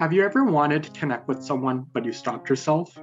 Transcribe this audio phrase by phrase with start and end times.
[0.00, 2.98] Have you ever wanted to connect with someone, but you stopped yourself?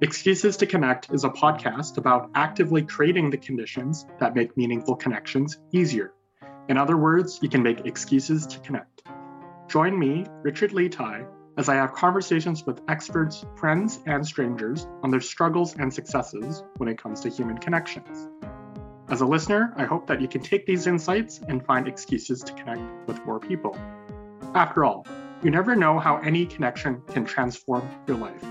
[0.00, 5.58] Excuses to Connect is a podcast about actively creating the conditions that make meaningful connections
[5.72, 6.12] easier.
[6.68, 9.02] In other words, you can make excuses to connect.
[9.66, 11.24] Join me, Richard Lee Tai,
[11.58, 16.88] as I have conversations with experts, friends, and strangers on their struggles and successes when
[16.88, 18.28] it comes to human connections.
[19.08, 22.52] As a listener, I hope that you can take these insights and find excuses to
[22.52, 23.76] connect with more people.
[24.54, 25.04] After all,
[25.42, 28.42] you never know how any connection can transform your life.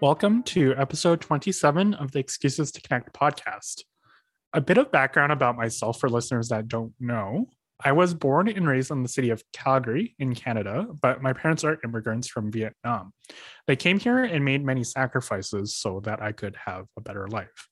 [0.00, 3.82] Welcome to episode 27 of the Excuses to Connect podcast.
[4.52, 7.48] A bit of background about myself for listeners that don't know.
[7.82, 11.64] I was born and raised in the city of Calgary in Canada, but my parents
[11.64, 13.12] are immigrants from Vietnam.
[13.66, 17.68] They came here and made many sacrifices so that I could have a better life.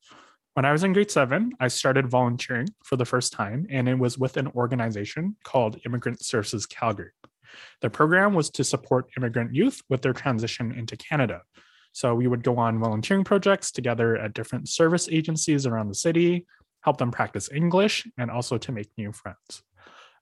[0.61, 3.99] When I was in grade seven, I started volunteering for the first time, and it
[3.99, 7.13] was with an organization called Immigrant Services Calgary.
[7.81, 11.41] The program was to support immigrant youth with their transition into Canada.
[11.95, 16.45] So we would go on volunteering projects together at different service agencies around the city,
[16.83, 19.63] help them practice English, and also to make new friends.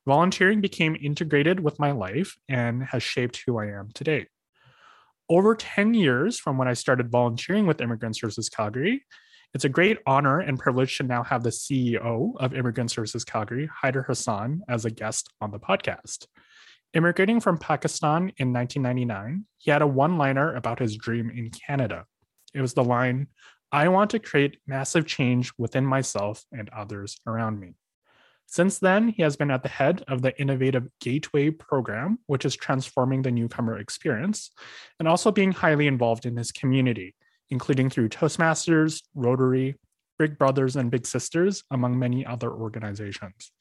[0.07, 4.29] Volunteering became integrated with my life and has shaped who I am today.
[5.29, 9.05] Over 10 years from when I started volunteering with Immigrant Services Calgary,
[9.55, 13.69] it's a great honor and privilege to now have the CEO of Immigrant Services Calgary,
[13.83, 16.27] Haider Hassan, as a guest on the podcast.
[16.95, 22.05] Immigrating from Pakistan in 1999, he had a one liner about his dream in Canada.
[22.55, 23.29] It was the line,
[23.71, 27.75] I want to create massive change within myself and others around me.
[28.47, 32.57] Since then, he has been at the head of the innovative Gateway program, which is
[32.57, 34.51] transforming the newcomer experience,
[34.99, 37.15] and also being highly involved in his community,
[37.51, 39.77] including through Toastmasters, Rotary,
[40.19, 43.53] Big Brothers, and Big Sisters, among many other organizations.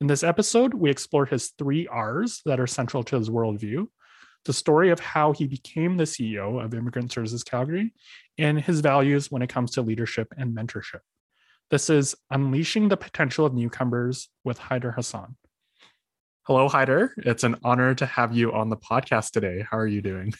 [0.00, 3.86] In this episode, we explore his three R's that are central to his worldview,
[4.44, 7.94] the story of how he became the CEO of Immigrant Services Calgary,
[8.36, 11.00] and his values when it comes to leadership and mentorship.
[11.70, 15.36] This is Unleashing the Potential of Newcomers with Haider Hassan.
[16.42, 17.10] Hello, Haider.
[17.16, 19.64] It's an honor to have you on the podcast today.
[19.70, 20.34] How are you doing?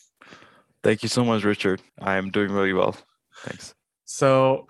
[0.84, 1.80] Thank you so much, Richard.
[1.98, 2.94] I am doing really well.
[3.38, 3.74] Thanks.
[4.04, 4.68] So,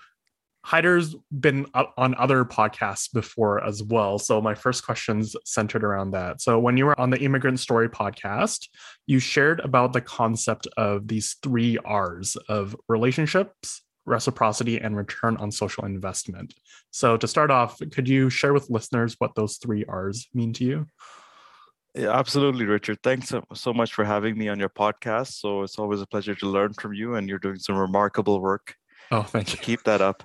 [0.65, 4.21] Haider's been on other podcasts before as well.
[4.21, 6.41] So, my first question's centered around that.
[6.41, 8.69] So, when you were on the Immigrant Story podcast,
[9.09, 15.51] you shared about the concept of these three R's of relationships, reciprocity, and return on
[15.51, 16.55] social investment.
[16.93, 20.65] So, to start off, could you share with listeners what those three R's mean to
[20.65, 20.87] you?
[21.94, 22.99] Yeah, absolutely, Richard.
[23.03, 25.34] Thanks so, so much for having me on your podcast.
[25.41, 28.75] So it's always a pleasure to learn from you, and you're doing some remarkable work.
[29.12, 29.59] Oh, thank you.
[29.59, 30.25] Keep that up.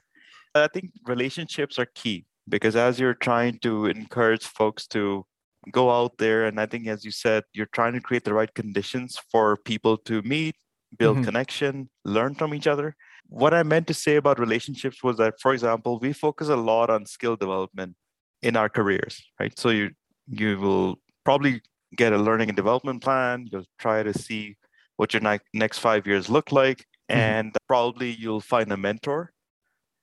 [0.55, 5.25] I think relationships are key because as you're trying to encourage folks to
[5.71, 8.51] go out there, and I think, as you said, you're trying to create the right
[8.53, 10.55] conditions for people to meet,
[10.97, 11.25] build mm-hmm.
[11.25, 12.95] connection, learn from each other.
[13.27, 16.89] What I meant to say about relationships was that, for example, we focus a lot
[16.89, 17.95] on skill development
[18.41, 19.57] in our careers, right?
[19.59, 19.91] So you
[20.31, 21.61] you will probably
[21.95, 23.47] get a learning and development plan.
[23.51, 24.57] You'll try to see
[24.97, 26.85] what your ne- next five years look like.
[27.09, 27.19] Mm-hmm.
[27.19, 29.31] And probably you'll find a mentor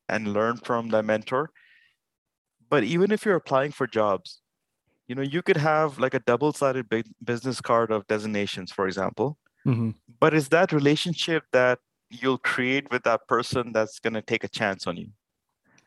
[0.09, 1.51] and learn from that mentor.
[2.69, 4.41] But even if you're applying for jobs,
[5.07, 6.87] you know, you could have like a double-sided
[7.25, 9.39] business card of designations, for example.
[9.67, 9.91] Mm-hmm.
[10.19, 11.79] But is that relationship that
[12.11, 15.09] you'll create with that person that's going to take a chance on you?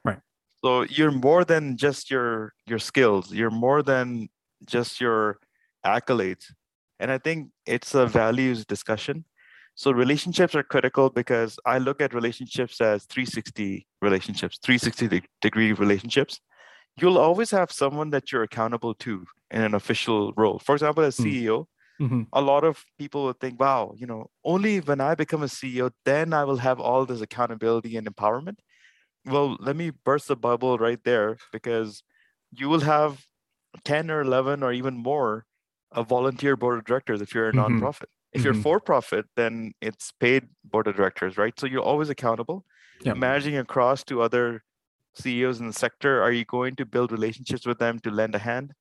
[0.06, 0.20] Right.
[0.64, 3.34] So you're more than just your your skills.
[3.34, 4.30] You're more than
[4.66, 5.40] just your
[5.86, 6.46] accolades.
[7.00, 9.26] And I think it's a values discussion.
[9.76, 16.42] So relationships are critical because I look at relationships as 360 relationships, 360 degree relationships.
[16.98, 20.60] You'll always have someone that you're accountable to in an official role.
[20.60, 21.68] For example, as CEO,
[22.02, 22.24] mm-hmm.
[22.34, 25.92] a lot of people will think, wow, you know, only when I become a CEO,
[26.04, 28.58] then I will have all this accountability and empowerment.
[29.26, 32.04] Well, let me burst the bubble right there because
[32.52, 33.26] you will have
[33.84, 35.46] 10 or 11 or even more
[35.92, 37.84] a volunteer board of directors if you're a mm-hmm.
[37.84, 38.06] nonprofit.
[38.32, 38.46] If mm-hmm.
[38.46, 41.60] you're for profit, then it's paid board of directors, right?
[41.60, 42.66] So you're always accountable.
[43.02, 43.18] Yep.
[43.18, 44.64] Managing across to other
[45.16, 48.40] CEOs in the sector, are you going to build relationships with them to lend a
[48.40, 48.74] hand?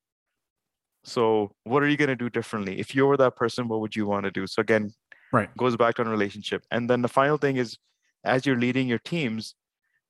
[1.04, 2.78] So what are you going to do differently?
[2.78, 4.46] If you were that person, what would you want to do?
[4.46, 4.90] So again,
[5.32, 6.64] right, goes back on relationship.
[6.70, 7.78] And then the final thing is,
[8.24, 9.54] as you're leading your teams,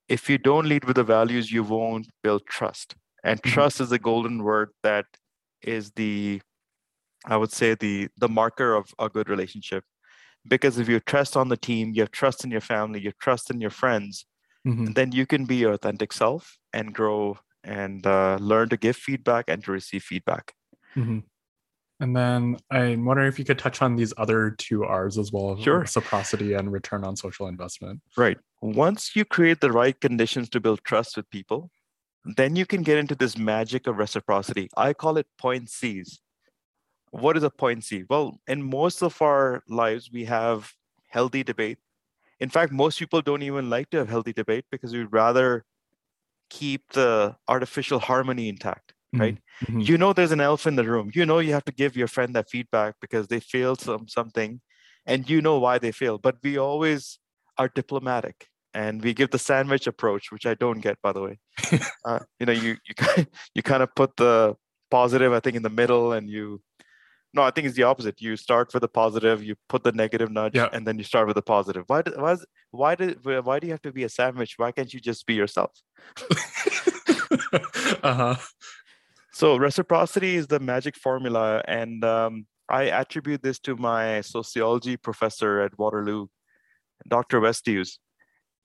[0.08, 2.96] if you don't lead with the values, you won't build trust
[3.28, 3.54] and mm-hmm.
[3.54, 5.06] trust is a golden word that
[5.62, 6.40] is the
[7.26, 9.84] i would say the the marker of a good relationship
[10.46, 13.18] because if you trust on the team you have trust in your family you have
[13.18, 14.26] trust in your friends
[14.66, 14.92] mm-hmm.
[14.92, 19.44] then you can be your authentic self and grow and uh, learn to give feedback
[19.48, 20.52] and to receive feedback
[20.96, 21.18] mm-hmm.
[22.00, 25.60] And then I'm wondering if you could touch on these other two R's as well
[25.60, 25.80] Sure.
[25.80, 28.00] reciprocity and return on social investment.
[28.16, 28.38] Right.
[28.62, 31.70] Once you create the right conditions to build trust with people,
[32.36, 34.68] then you can get into this magic of reciprocity.
[34.76, 36.20] I call it point C's.
[37.10, 38.04] What is a point C?
[38.08, 40.72] Well, in most of our lives, we have
[41.08, 41.78] healthy debate.
[42.40, 45.64] In fact, most people don't even like to have healthy debate because we'd rather
[46.50, 49.38] keep the artificial harmony intact, right?
[49.64, 49.86] Mhm.
[49.86, 51.10] You know there's an elf in the room.
[51.14, 54.60] You know you have to give your friend that feedback because they failed some something
[55.06, 56.22] and you know why they failed.
[56.22, 57.18] But we always
[57.58, 61.38] are diplomatic and we give the sandwich approach, which I don't get by the way.
[62.04, 64.54] uh, you know, you you kind you kind of put the
[64.90, 66.60] positive, I think, in the middle and you
[67.34, 68.22] no, I think it's the opposite.
[68.22, 70.68] You start with the positive, you put the negative nudge, Yeah.
[70.72, 71.84] and then you start with the positive.
[71.86, 72.00] Why?
[72.02, 72.32] do- Why?
[72.32, 73.18] is- Why did?
[73.24, 74.54] Why do you have to be a sandwich?
[74.56, 75.70] Why can't you just be yourself?
[78.02, 78.36] uh-huh.
[79.32, 85.60] So reciprocity is the magic formula, and um, I attribute this to my sociology professor
[85.60, 86.26] at Waterloo,
[87.08, 87.40] Dr.
[87.40, 87.98] Westhues,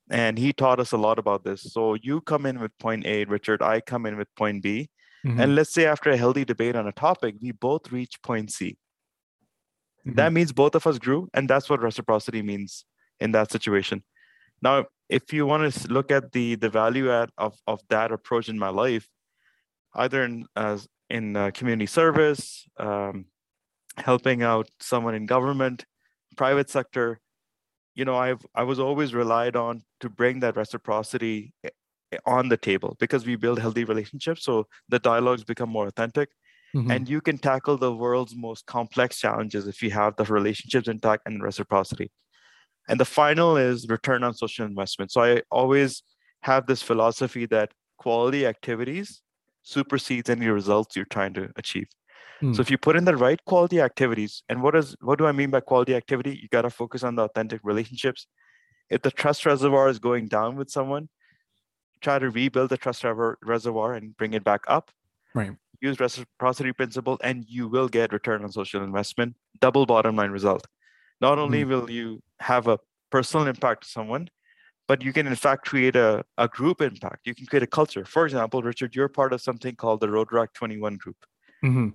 [0.10, 1.62] and he taught us a lot about this.
[1.74, 3.62] So you come in with point A, Richard.
[3.62, 4.90] I come in with point B,
[5.26, 5.40] Mhm.
[5.42, 8.78] and let's say after a healthy debate on a topic, we both reach point C.
[10.06, 10.16] Mhm.
[10.16, 12.86] That means both of us grew, and that's what reciprocity means
[13.20, 14.04] in that situation.
[14.62, 18.50] Now, if you want to look at the the value add of of that approach
[18.50, 19.08] in my life,
[19.96, 23.26] either in as in uh, community service, um,
[23.98, 25.86] helping out someone in government,
[26.36, 27.20] private sector,
[27.96, 31.70] you know, I've I was always relied on to bring that reciprocity eh,
[32.12, 36.30] eh, on the table because we build healthy relationships, so the dialogues become more authentic
[36.74, 36.96] Mhm.
[36.96, 41.24] and you can tackle the world's most complex challenges if you have the relationships intact
[41.28, 42.12] and reciprocity.
[42.88, 45.12] And the final is return on social investment.
[45.12, 46.04] So I always
[46.44, 49.22] have this philosophy that quality activities
[49.64, 51.88] supersedes any results you're trying to achieve.
[52.44, 52.56] Mm.
[52.56, 55.32] So if you put in the right quality activities, and what is what do I
[55.32, 56.38] mean by quality activity?
[56.42, 58.28] You got to focus on the authentic relationships.
[58.90, 61.10] If the trust reservoir is going down with someone,
[62.04, 63.04] try to rebuild the trust
[63.42, 64.92] reservoir and bring it back up
[65.34, 65.56] Right.
[65.82, 70.68] use reciprocity principle and you will get return on social investment double bottom line result
[71.22, 72.78] not only will you have a
[73.10, 74.30] personal impact to someone
[74.88, 78.06] but you can in fact create a, a group impact you can create a culture
[78.06, 81.18] for example richard you're part of something called the roadrock 21 group
[81.64, 81.94] Mhm.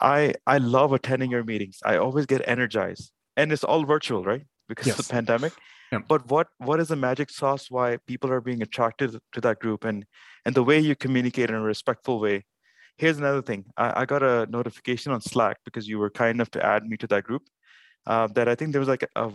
[0.00, 1.78] I i love attending your meetings.
[1.84, 3.10] I always get energized.
[3.36, 4.44] And it's all virtual right?
[4.68, 5.52] Because of the pandemic.
[5.90, 6.00] Yeah.
[6.06, 9.84] but what what is the magic sauce why people are being attracted to that group
[9.84, 10.04] and
[10.44, 12.44] and the way you communicate in a respectful way?
[12.98, 13.64] Here's another thing.
[13.76, 16.96] I, I got a notification on slack because you were kind enough to add me
[16.98, 17.42] to that group
[18.06, 19.30] uh, that i think there was like a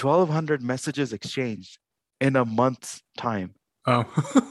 [0.00, 1.78] 1200 messages exchanged
[2.20, 3.54] in a month's time.
[3.86, 4.04] Oh.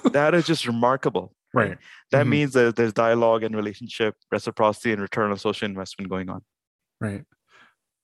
[0.12, 1.78] that is just remarkable right.
[2.12, 2.30] that Mhm.
[2.30, 6.42] means that there's dialogue and relationship reciprocity and return on social investment going on
[7.02, 7.24] Right.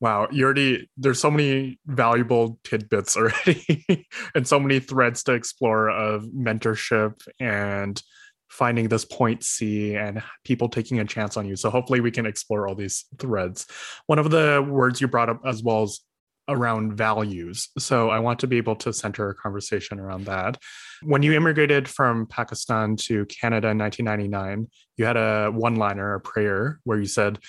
[0.01, 5.90] Wow, you already there's so many valuable tidbits already and so many threads to explore
[5.90, 8.01] of mentorship and
[8.50, 11.56] finding this point C and people taking a chance on you.
[11.56, 13.68] So hopefully we can explore all these threads.
[14.07, 16.01] One of the words you brought up as well is
[16.50, 17.69] around values.
[17.78, 20.57] So I want to be able to center a conversation around that.
[21.04, 24.68] When you immigrated from Pakistan to Canada in 1999,
[24.98, 27.39] you had a one-liner, a prayer where you said,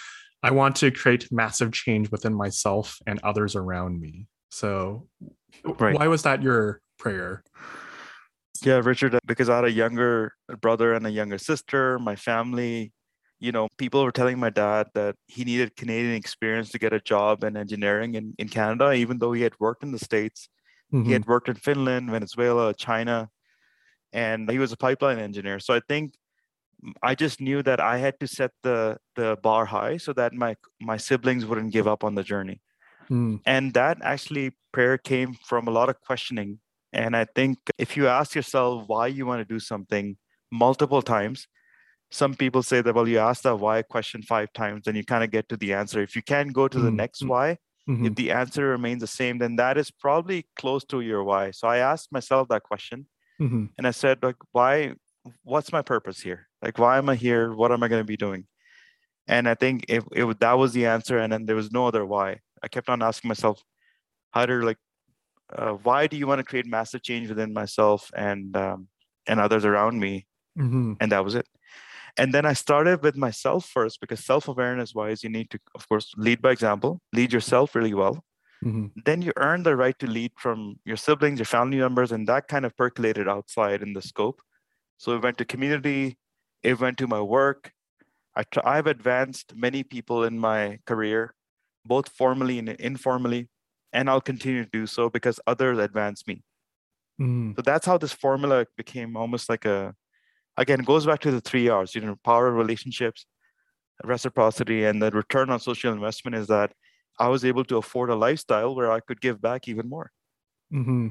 [0.43, 4.27] I want to create massive change within myself and others around me.
[4.51, 5.09] So,
[5.65, 5.95] Right.
[5.99, 7.43] why was that your prayer?
[8.63, 12.93] Yeah, Richard, uh, because I had a younger brother and a younger sister, my family,
[13.41, 17.01] you know, people were telling my dad that he needed Canadian experience to get a
[17.01, 20.49] job in engineering in, in Canada, even though he had worked in the States.
[21.03, 21.13] He Mhm.
[21.13, 23.31] had worked in Finland, Venezuela, China,
[24.13, 25.61] and he was a pipeline engineer.
[25.61, 26.15] So I think
[27.03, 30.57] I just knew that I had to set the the bar high so that my
[30.81, 32.61] my siblings wouldn't give up on the journey
[33.11, 36.61] Mm, and that actually prayer came from a lot of questioning
[36.93, 40.17] and i think if you ask yourself why you want to do something
[40.53, 41.47] multiple times
[42.11, 45.25] some people say that well you ask that why question five times then you kind
[45.25, 46.03] of get to the answer.
[46.03, 48.07] If you can go to the Mm, next mm, why mhm.
[48.07, 51.51] if the answer remains the same then that is probably close to your why.
[51.53, 53.07] So i asked myself that question
[53.41, 53.71] Mhm.
[53.79, 54.95] and i said like why
[55.45, 56.49] what's my purpose here?
[56.63, 57.53] Like why am i here?
[57.55, 58.47] What am i going to be doing?
[59.29, 61.87] And i think if it, wa- that was the answer and then there was no
[61.87, 63.63] other why i kept on asking myself
[64.33, 64.79] how to like
[65.57, 68.89] uh, why do you want to create massive change within myself and um,
[69.27, 70.27] and others around me?
[70.59, 70.97] Mhm.
[71.01, 71.47] and that was it
[72.21, 76.13] and then i started with myself first because self-awareness wise you need to of course
[76.17, 78.25] lead by example lead yourself really well
[78.63, 78.93] Mhm.
[79.07, 82.49] then you earn the right to lead from your siblings, your family members, and that
[82.49, 84.43] kind of percolated outside in the scope.
[84.99, 86.19] So it went to community,
[86.63, 87.73] it went to my work,
[88.37, 91.35] I try, I've advanced many people in my career,
[91.85, 93.49] both formally and informally,
[93.93, 96.45] and I'll continue to do so because others advance me.
[97.19, 97.55] Mm.
[97.57, 99.95] So that's how this formula became almost like a,
[100.57, 103.27] again, it goes back to the three R's, you know, power of relationships,
[104.05, 106.73] reciprocity, and the return on social investment is that
[107.19, 110.11] I was able to afford a lifestyle where I could give back even more.
[110.73, 111.09] Mm-hmm.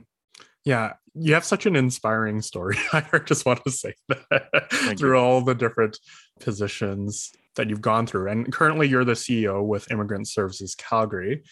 [0.65, 2.77] Yeah, you have such an inspiring story.
[2.93, 5.23] I just want to say that through you.
[5.23, 5.97] all the different
[6.39, 8.29] positions that you've gone through.
[8.29, 11.43] And currently, you're the CEO with Immigrant Services Calgary.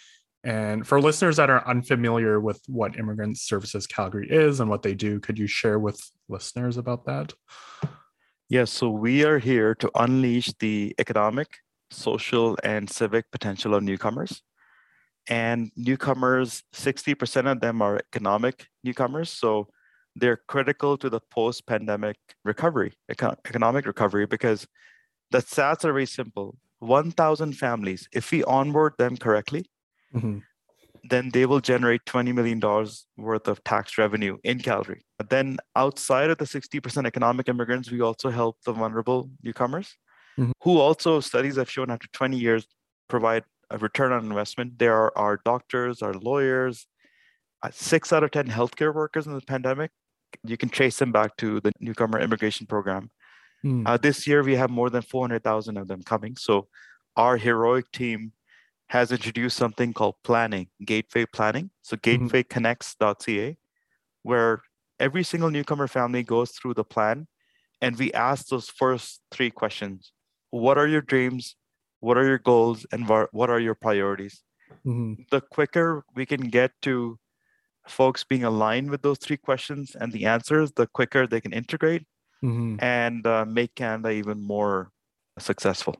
[0.47, 4.95] And for listeners that are unfamiliar with what Immigrant Services Calgary is and what they
[4.95, 5.99] do, could you share with
[6.29, 7.33] listeners about that?
[8.47, 11.57] Yes, so we are here to unleash the economic,
[11.91, 14.41] social, and civic potential of newcomers.
[15.27, 19.29] And newcomers, 60% of them are economic newcomers.
[19.29, 19.67] So
[20.15, 24.65] they're critical to the post pandemic recovery, eco- economic recovery, because
[25.29, 29.65] the stats are very simple 1,000 families, if we onboard them correctly,
[30.13, 30.43] Mhm.
[31.09, 32.59] then they will generate $20 million
[33.17, 35.05] worth of tax revenue in Calgary.
[35.17, 39.95] But then outside of the 60% economic immigrants, we also help the vulnerable newcomers
[40.37, 40.51] Mhm.
[40.63, 42.67] who also studies have shown after 20 years
[43.07, 44.79] provide a return on investment.
[44.79, 46.87] There are our doctors, our lawyers,
[47.63, 49.91] uh, six out of 10 healthcare workers in the pandemic.
[50.43, 53.11] You can trace them back to the newcomer immigration program.
[53.63, 53.83] Mm.
[53.87, 56.35] Uh, this year, we have more than 400,000 of them coming.
[56.35, 56.67] So
[57.15, 58.33] our heroic team
[58.87, 61.71] has introduced something called planning, gateway planning.
[61.81, 63.57] So gatewayconnects.ca,
[64.23, 64.61] where
[64.99, 67.27] every single newcomer family goes through the plan
[67.81, 70.13] and we ask those first three questions.
[70.51, 71.55] What are your dreams?
[71.99, 72.85] What are your goals?
[72.91, 74.43] And what are your priorities?
[74.85, 75.29] Mhm.
[75.29, 77.19] The quicker we can get to
[77.87, 82.05] folks being aligned with those three questions and the answers, the quicker they can integrate
[82.43, 82.81] Mhm.
[82.81, 84.91] and uh, make Canada even more
[85.39, 85.95] successful.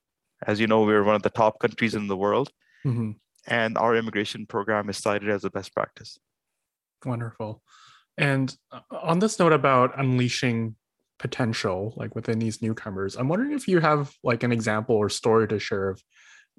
[0.46, 2.52] As you know, we're one of the top countries in the world,
[2.88, 3.16] Mhm.
[3.46, 6.18] and our immigration program is cited as a best practice.
[7.06, 7.62] Wonderful.
[8.18, 10.76] And uh, on this note about unleashing
[11.20, 15.48] potential, like within these newcomers, I'm wondering if you have like an example or story
[15.48, 16.02] to share of.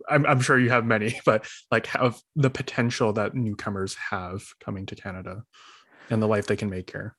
[0.09, 4.87] I'm, I'm sure you have many, but like of the potential that newcomers have coming
[4.87, 5.43] to Canada
[6.11, 7.17] and the life they can make here.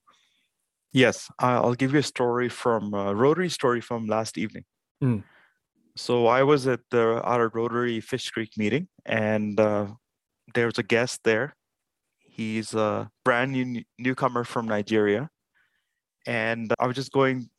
[0.94, 4.64] Yes, I'll give you a story from a Rotary story from last evening.
[5.04, 5.24] Mm.
[6.00, 9.88] So I was at the our Rotary Fish Creek meeting, and uh,
[10.56, 11.58] there was a guest there.
[12.20, 15.30] He's a brand new newcomer from Nigeria,
[16.26, 17.50] and I was just going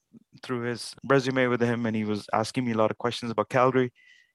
[0.43, 3.51] through his resume with him, and he was asking me a lot of questions about
[3.51, 3.93] Calgary.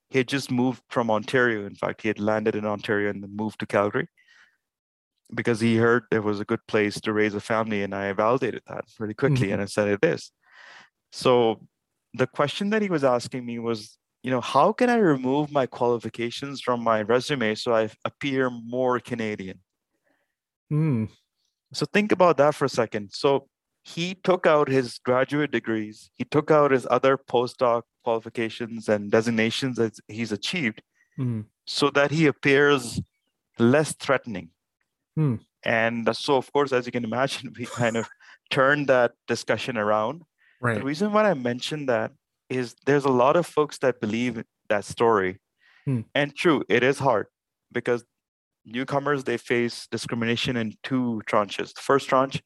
[0.09, 1.65] He had just moved from Ontario.
[1.65, 4.07] In fact, he had landed in Ontario and then moved to Calgary
[5.33, 8.61] because he heard there was a good place to raise a family, and I validated
[8.67, 9.53] that really quickly, Mhm.
[9.53, 10.31] and I said it is.
[11.11, 11.65] So
[12.17, 15.65] the question that he was asking me was, you know, how can I remove my
[15.65, 19.59] qualifications from my resume so I appear more Canadian?
[20.71, 21.09] Mm.
[21.73, 23.11] So think about that for a second.
[23.13, 23.47] So
[23.83, 29.77] he took out his graduate degrees, he took out his other postdoc qualifications and designations
[29.77, 30.81] that he's achieved
[31.17, 31.45] Mm.
[31.65, 33.01] so that he appears
[33.57, 34.49] less threatening.
[35.15, 35.35] Hmm.
[35.63, 38.07] And so, of course, as you can imagine, we kind of
[38.49, 40.23] turned that discussion around.
[40.61, 40.79] Right.
[40.79, 42.11] The reason why I mentioned that
[42.49, 45.39] is there's a lot of folks that believe that story.
[45.85, 46.01] Hmm.
[46.13, 47.27] And true, it is hard
[47.71, 48.03] because
[48.65, 51.73] newcomers they face discrimination in two tranches.
[51.73, 52.41] The first tranche,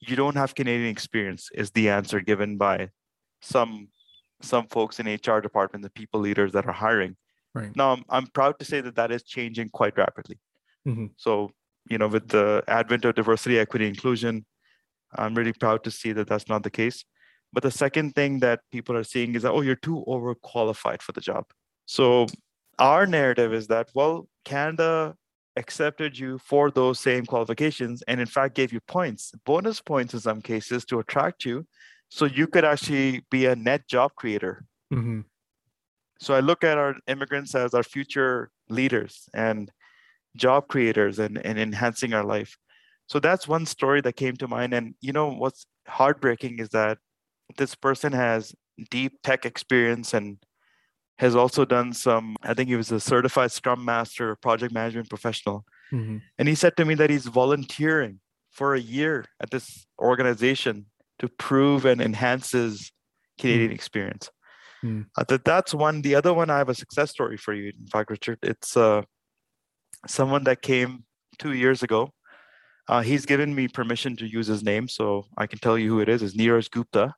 [0.00, 2.90] you don't have Canadian experience, is the answer given by
[3.42, 3.88] some
[4.42, 7.16] some folks in HR department, the people leaders that are hiring.
[7.54, 7.74] Right.
[7.76, 10.38] Now, I'm, I'm proud to say that that is changing quite rapidly.
[10.86, 11.10] Mhm.
[11.16, 11.50] So,
[11.90, 14.46] you know, with the advent of diversity, equity, inclusion,
[15.14, 17.04] I'm really proud to see that that's not the case.
[17.52, 21.12] But the second thing that people are seeing is that, oh, you're too overqualified for
[21.12, 21.46] the job.
[21.86, 22.26] So,
[22.78, 25.16] our narrative is that, well, Canada
[25.56, 30.20] accepted you for those same qualifications and, in fact, gave you points, bonus points in
[30.20, 31.66] some cases to attract you.
[32.08, 35.24] So, you could actually be a net job creator Mhm.
[36.20, 39.70] so I look at our immigrants as our future leaders and
[40.36, 42.56] job creators and, and enhancing our life.
[43.08, 44.74] So that's one story that came to mind.
[44.74, 46.98] And you know what's heartbreaking is that
[47.56, 48.54] this person has
[48.90, 50.38] deep tech experience and
[51.18, 55.64] has also done some, I think he was a certified scrum master, project management professional.
[55.92, 56.22] Mhm.
[56.38, 60.86] And he said to me that he's volunteering for a year at this organization
[61.18, 62.90] to prove and enhance his
[63.38, 64.30] Canadian experience.
[64.82, 65.06] Mm.
[65.16, 66.02] Uh, that that's one.
[66.02, 67.72] The other one, I have a success story for you.
[67.78, 69.02] In fact, Richard, it's uh,
[70.06, 71.04] someone that came
[71.38, 72.12] two years ago.
[72.88, 76.00] Uh, he's given me permission to use his name, so I can tell you who
[76.00, 76.22] it is.
[76.22, 77.14] It's Neeraj Gupta.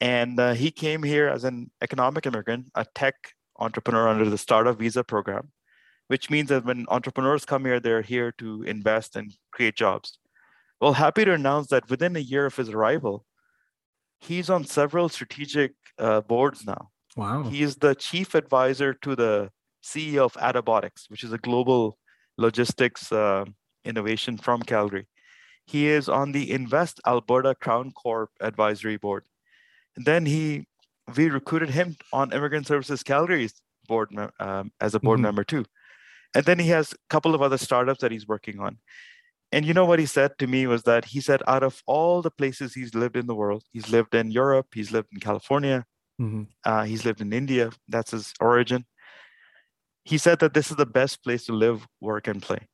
[0.00, 4.78] And uh, he came here as an economic immigrant, a tech entrepreneur under the startup
[4.78, 5.50] visa program,
[6.06, 10.18] which means that when entrepreneurs come here, they're here to invest and create jobs.
[10.80, 13.24] Well, happy to announce that within a year of his arrival,
[14.20, 16.90] he's on several strategic uh, boards now.
[17.16, 17.42] Wow.
[17.44, 19.50] He is the chief advisor to the
[19.82, 21.98] CEO of Attabotics, which is a global
[22.36, 23.44] logistics uh,
[23.84, 25.08] innovation from Calgary.
[25.66, 29.24] He is on the Invest Alberta Crown Corp advisory board.
[30.04, 30.66] Then he,
[31.16, 33.54] we recruited him on Immigrant Services Calgary's
[33.86, 35.24] board um, as a board mm-hmm.
[35.24, 35.64] member too.
[36.34, 38.78] And then he has a couple of other startups that he's working on.
[39.50, 42.20] And you know what he said to me was that he said, out of all
[42.20, 45.86] the places he's lived in the world, he's lived in Europe, he's lived in California,
[46.20, 46.42] mm-hmm.
[46.64, 48.84] uh, he's lived in India, that's his origin.
[50.04, 52.68] He said that this is the best place to live, work, and play.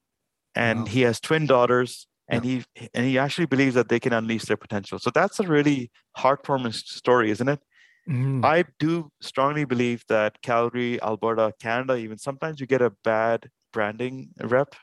[0.56, 0.86] And wow.
[0.86, 2.62] he has twin daughters, and yeah.
[2.74, 4.98] he and he actually believes that they can unleash their potential.
[4.98, 7.60] So that's a really heartwarming story, isn't it?
[8.08, 8.44] Mm-hmm.
[8.44, 14.28] I do strongly believe that Calgary, Alberta, Canada, even sometimes you get a bad branding
[14.42, 14.74] rep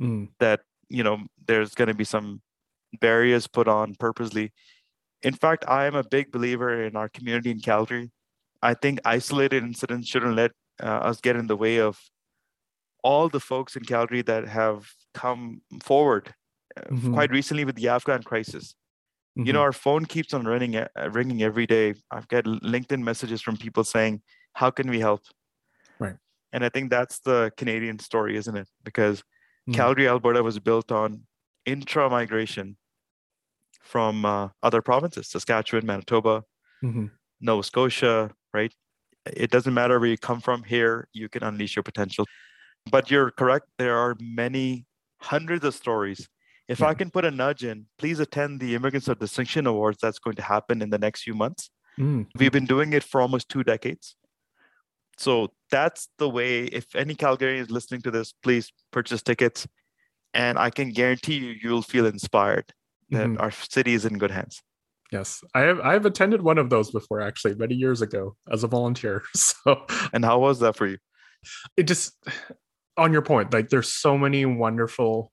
[0.00, 0.28] mm.
[0.38, 2.40] that you know there's going to be some
[3.00, 4.52] barriers put on purposely
[5.22, 8.10] in fact i am a big believer in our community in calgary
[8.62, 10.52] i think isolated incidents shouldn't let
[10.82, 11.98] uh, us get in the way of
[13.02, 16.32] all the folks in calgary that have come forward
[16.90, 17.14] mm-hmm.
[17.14, 18.74] quite recently with the afghan crisis
[19.36, 19.46] mm-hmm.
[19.46, 19.64] you know mm-hmm.
[19.64, 23.84] our phone keeps on running uh, ringing every day i've got linkedin messages from people
[23.84, 24.20] saying
[24.54, 25.22] how can we help
[25.98, 26.16] right
[26.52, 29.22] and i think that's the canadian story isn't it because
[29.68, 29.74] Mm.
[29.74, 31.22] Calgary, Alberta was built on
[31.66, 32.76] intra migration
[33.82, 36.44] from uh, other provinces, Saskatchewan, Manitoba,
[36.82, 37.06] mm-hmm.
[37.40, 38.72] Nova Scotia, right?
[39.26, 42.24] It doesn't matter where you come from here, you can unleash your potential.
[42.90, 44.86] But you're correct, there are many
[45.20, 46.28] hundreds of stories.
[46.68, 46.88] If yeah.
[46.88, 50.36] I can put a nudge in, please attend the Immigrants of Distinction Awards that's going
[50.36, 51.70] to happen in the next few months.
[51.98, 52.22] Mm-hmm.
[52.38, 54.16] We've been doing it for almost two decades.
[55.16, 56.64] So that's the way.
[56.64, 59.66] If any Calgarian is listening to this, please purchase tickets.
[60.34, 62.72] And I can guarantee you, you'll feel inspired
[63.10, 63.40] that mm-hmm.
[63.40, 64.62] our city is in good hands.
[65.10, 65.80] Yes, I have.
[65.80, 69.22] I've attended one of those before, actually, many years ago as a volunteer.
[69.34, 70.98] So, and how was that for you?
[71.76, 72.12] It just,
[72.96, 75.32] on your point, like there's so many wonderful,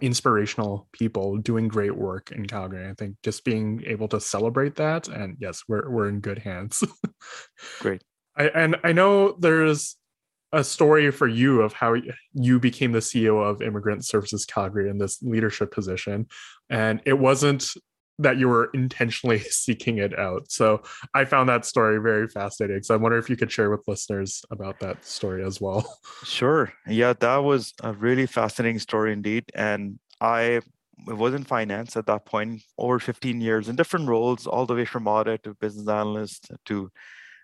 [0.00, 2.88] inspirational people doing great work in Calgary.
[2.88, 6.82] I think just being able to celebrate that, and yes, we're we're in good hands.
[7.80, 8.02] great.
[8.36, 9.96] I, and I know there's
[10.52, 11.96] a story for you of how
[12.32, 16.26] you became the CEO of Immigrant Services Calgary in this leadership position.
[16.70, 17.66] And it wasn't
[18.18, 20.50] that you were intentionally seeking it out.
[20.50, 20.82] So
[21.14, 22.82] I found that story very fascinating.
[22.82, 25.84] So I wonder if you could share with listeners about that story as well.
[26.24, 26.72] Sure.
[26.88, 29.44] Yeah, that was a really fascinating story indeed.
[29.54, 30.60] And I
[31.06, 34.84] was in finance at that point, over 15 years in different roles, all the way
[34.84, 36.90] from audit to business analyst to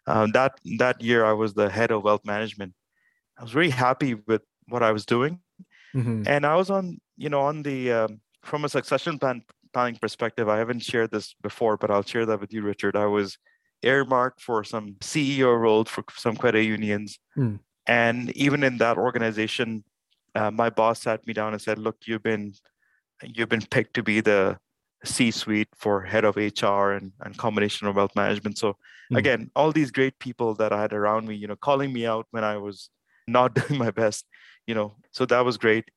[0.07, 2.75] um, that that year I was the head of wealth management.
[3.39, 5.41] I was very happy with what I was doing,
[5.95, 6.23] mm-hmm.
[6.27, 10.49] and I was on you know on the um, from a succession plan planning perspective.
[10.49, 12.97] I haven't shared this before, but I'll share that with you, Richard.
[12.97, 13.39] I was
[13.83, 17.59] earmarked for some CEO role for some credit unions, mm.
[17.87, 19.85] and even in that organization,
[20.35, 22.53] uh, my boss sat me down and said, "Look, you've been
[23.23, 24.59] you've been picked to be the
[25.05, 28.59] C-suite for head of HR and, and combination of wealth management.
[28.59, 28.77] So
[29.13, 29.17] mm.
[29.17, 32.27] again, all these great people that I had around me, you know, calling me out
[32.31, 32.91] when I was
[33.27, 34.27] not doing my best,
[34.67, 35.91] you know, so that was great.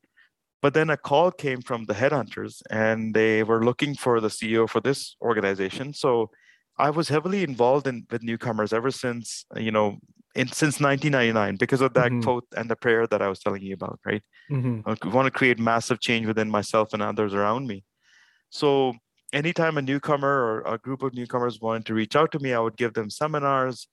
[0.64, 4.68] But then a call came from the headhunters and they were looking for the CEO
[4.68, 5.94] for this organization.
[5.94, 6.32] So
[6.80, 9.98] I was heavily involved in with newcomers ever since, you know,
[10.36, 12.22] in, since 1999 because of that mm-hmm.
[12.22, 14.24] quote and the prayer that I was telling you about, right?
[14.50, 14.90] Mm-hmm.
[14.90, 17.84] I want to create massive change within myself and others around me.
[18.50, 18.94] So
[19.34, 22.60] anytime a newcomer or a group of newcomers wanted to reach out to me, I
[22.60, 23.90] would give them seminars,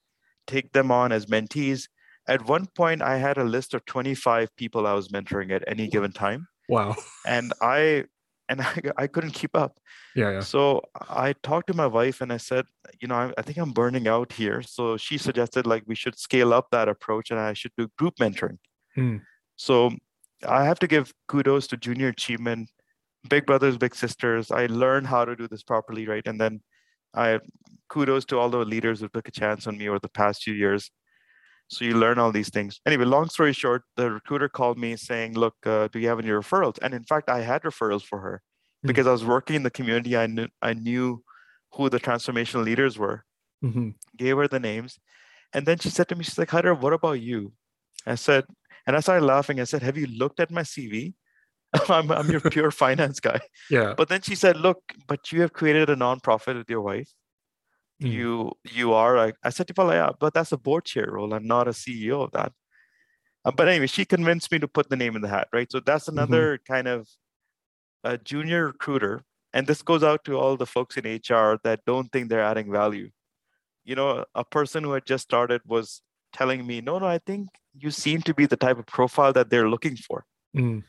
[0.46, 1.88] take them on as mentees.
[2.28, 5.88] At one point, I had a list of 25 people I was mentoring at any
[5.88, 6.46] given time.
[6.70, 6.96] Wow.
[7.26, 8.04] And I
[8.48, 9.78] and I, I couldn't keep up.
[10.14, 10.40] Yeah, yeah.
[10.40, 12.64] So I talked to my wife and I said,
[13.00, 14.62] you know, I, I think I'm burning out here.
[14.62, 18.14] So she suggested like we should scale up that approach and I should do group
[18.20, 18.58] mentoring.
[18.94, 19.18] Hmm.
[19.56, 19.90] So
[20.46, 22.70] I have to give kudos to Junior Achievement
[23.28, 24.50] big brothers, big sisters.
[24.50, 26.26] I learned how to do this properly, right?
[26.26, 26.60] And then
[27.14, 27.40] I
[27.88, 30.54] kudos to all the leaders who took a chance on me over the past few
[30.54, 30.90] years.
[31.70, 32.80] So you learn all these things.
[32.84, 36.28] Anyway, long story short, the recruiter called me saying, "Look, uh, do you have any
[36.28, 38.88] referrals?" And in fact, I had referrals for her mm-hmm.
[38.88, 40.16] because I was working in the community.
[40.16, 41.22] I knew I knew
[41.74, 43.24] who the transformational leaders were.
[43.64, 43.90] Mm-hmm.
[44.16, 44.98] Gave her the names,
[45.52, 47.52] and then she said to me, "She's like, Haider, what about you?"
[48.04, 48.46] I said,
[48.86, 49.60] and I started laughing.
[49.60, 51.14] I said, "Have you looked at my CV?"
[51.88, 53.40] I'm, I'm your pure finance guy.
[53.70, 53.94] Yeah.
[53.96, 57.08] But then she said, look, but you have created a nonprofit with your wife.
[58.00, 58.10] Mm.
[58.10, 61.46] you you are like i said well yeah but that's a board chair role i'm
[61.46, 62.52] not a ceo of that
[63.44, 65.80] uh, but anyway she convinced me to put the name in the hat right so
[65.80, 66.18] that's mm-hmm.
[66.18, 66.72] another mm-hmm.
[66.72, 67.08] kind of
[68.04, 72.10] a junior recruiter and this goes out to all the folks in hr that don't
[72.12, 73.10] think they're adding value
[73.84, 77.48] you know a person who had just started was telling me no no i think
[77.78, 80.24] you seem to be the type of profile that they're looking for
[80.56, 80.82] mm.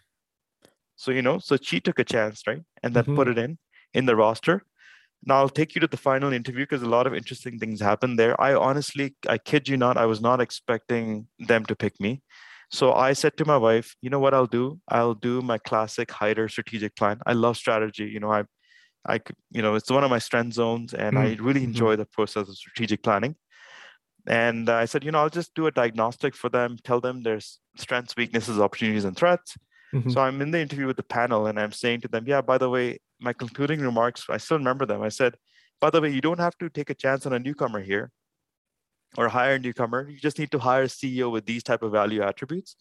[0.95, 3.15] so you know so she took a chance right and then mm-hmm.
[3.15, 3.57] put it in
[3.93, 4.63] in the roster
[5.23, 8.17] now I'll take you to the final interview because a lot of interesting things happened
[8.17, 8.39] there.
[8.41, 12.21] I honestly, I kid you not, I was not expecting them to pick me.
[12.71, 14.79] So I said to my wife, you know what I'll do?
[14.87, 17.19] I'll do my classic Haider strategic plan.
[17.25, 18.05] I love strategy.
[18.05, 18.43] You know, I,
[19.07, 19.19] I,
[19.51, 21.19] you know, it's one of my strength zones, and mm.
[21.19, 21.71] I really mm-hmm.
[21.71, 23.35] enjoy the process of strategic planning.
[24.25, 27.59] And I said, you know, I'll just do a diagnostic for them, tell them there's
[27.75, 29.57] strengths, weaknesses, opportunities, and threats.
[29.93, 30.11] Mm-hmm.
[30.11, 32.57] So I'm in the interview with the panel, and I'm saying to them, yeah, by
[32.57, 35.01] the way, my concluding remarks, I still remember them.
[35.01, 35.35] I said,
[35.79, 38.11] by the way, you don't have to take a chance on a newcomer here
[39.17, 40.09] or hire a newcomer.
[40.09, 42.75] You just need to hire a CEO with these type of value attributes.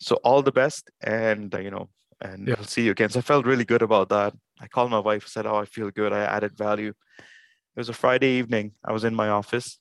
[0.00, 1.88] So all the best, and uh, you know,
[2.20, 2.54] and yeah.
[2.58, 3.10] I'll see you again.
[3.10, 4.34] So I felt really good about that.
[4.60, 6.12] I called my wife, and said, "Oh, I feel good.
[6.12, 8.72] I added value." It was a Friday evening.
[8.84, 9.78] I was in my office,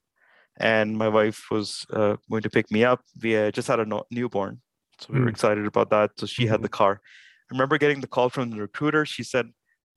[0.59, 3.01] and my wife was uh, going to pick me up.
[3.21, 4.61] We uh, just had a no- newborn,
[4.99, 5.19] so we mm.
[5.21, 5.29] were hmm.
[5.29, 6.11] excited about that.
[6.17, 6.51] So she mm-hmm.
[6.51, 7.01] had the car.
[7.03, 9.05] I remember getting the call from the recruiter.
[9.05, 9.49] She said,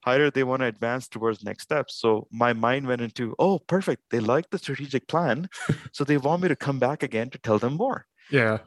[0.05, 1.95] Haider they want to advance towards next steps.
[1.97, 4.03] So my mind went into, oh, perfect.
[4.11, 5.49] They like the strategic plan.
[5.93, 8.07] so they want me to come back again to tell them more.
[8.31, 8.59] Yeah.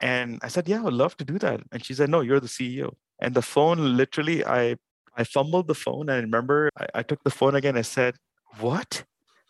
[0.00, 1.60] And I said, yeah, I would love to do that.
[1.70, 2.94] And she said, no, you're the CEO.
[3.20, 4.76] And the phone literally, I
[5.16, 6.08] I fumbled the phone.
[6.08, 7.76] And I remember I, I took the phone again.
[7.76, 8.16] I said,
[8.58, 9.04] what?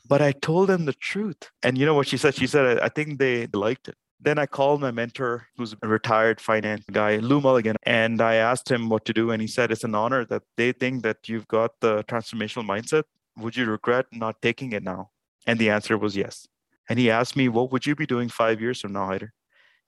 [0.07, 1.51] But I told them the truth.
[1.63, 2.35] And you know what she said?
[2.35, 3.97] She said, I think they liked it.
[4.25, 8.71] Then I called my mentor, who's a retired finance guy, Lou Mulligan, and I asked
[8.71, 9.33] him what to do.
[9.33, 13.03] And he said, It's an honor that they think that you've got the transformational mindset.
[13.37, 15.11] Would you regret not taking it now?
[15.45, 16.47] And the answer was yes.
[16.89, 19.31] And he asked me, What would you be doing five years from now, Haider?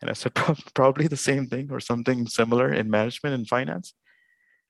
[0.00, 0.34] And I said,
[0.74, 3.94] Probably the same thing or something similar in management and finance.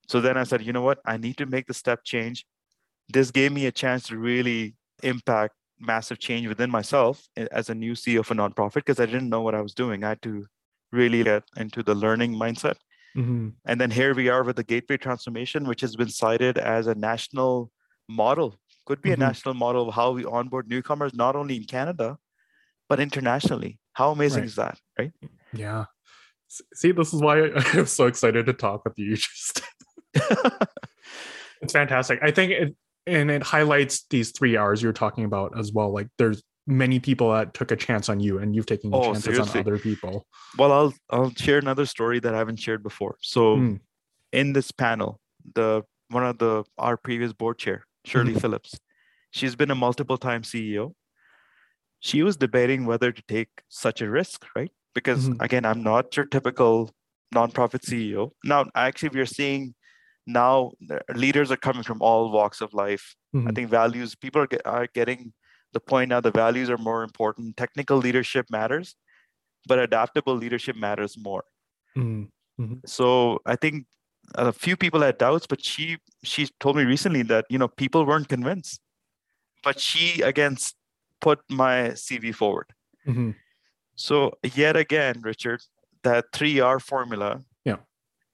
[0.09, 0.99] So then I said, You know what?
[1.07, 2.45] I need to make the step change.
[3.09, 7.93] This gave me a chance to really impact massive change within myself as a new
[7.93, 10.05] CEO of a nonprofit because I didn't know what I was doing.
[10.05, 10.47] I had to
[10.93, 12.77] really get into the learning mindset.
[13.17, 13.51] Mm-hmm.
[13.67, 16.95] And then here we are with the Gateway Transformation, which has been cited as a
[16.95, 17.71] national
[18.09, 19.23] model, could be mm-hmm.
[19.23, 22.19] a national model of how we onboard newcomers, not only in Canada,
[22.89, 23.79] but internationally.
[23.93, 24.49] How amazing right.
[24.49, 25.13] is that, right?
[25.53, 25.85] Yeah.
[26.75, 29.17] See, this is why I'm so excited to talk with you.
[29.17, 29.63] Just
[31.63, 32.21] it's fantastic.
[32.23, 35.93] I think it, and it highlights these three R's you're talking about as well.
[35.93, 39.25] Like there's many people that took a chance on you and you've taken oh, chances
[39.25, 39.61] seriously?
[39.61, 40.27] on other people.
[40.59, 43.17] Well, I'll I'll share another story that I haven't shared before.
[43.21, 43.81] So mm.
[44.33, 45.21] in this panel,
[45.55, 48.41] the one of the our previous board chair, Shirley mm-hmm.
[48.41, 48.79] Phillips,
[49.31, 50.93] she's been a multiple time CEO.
[52.01, 54.71] She was debating whether to take such a risk, right?
[54.95, 55.43] Because mm-hmm.
[55.43, 56.91] again, I'm not your typical
[57.35, 58.31] nonprofit CEO.
[58.45, 59.75] Now, actually, we're seeing
[60.27, 60.73] now
[61.15, 63.15] leaders are coming from all walks of life.
[63.35, 63.49] Mm-hmm.
[63.49, 65.33] I think values, people are, get, are getting
[65.73, 67.57] the point now the values are more important.
[67.57, 68.95] Technical leadership matters,
[69.67, 71.45] but adaptable leadership matters more.
[71.97, 72.63] Mm-hmm.
[72.63, 72.75] mm-hmm.
[72.87, 73.87] So I think
[74.37, 78.07] a few people had doubts, but she she told me recently that you know people
[78.07, 78.81] weren't convinced,
[79.63, 80.57] but she again
[81.21, 82.67] put my CV forward.
[83.07, 83.31] Mm-hmm.
[83.97, 85.63] So yet again, Richard,
[86.03, 87.77] that three R formula yeah.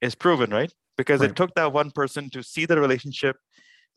[0.00, 0.72] is proven, right?
[1.00, 1.30] Because right.
[1.30, 3.36] it took that one person to see the relationship,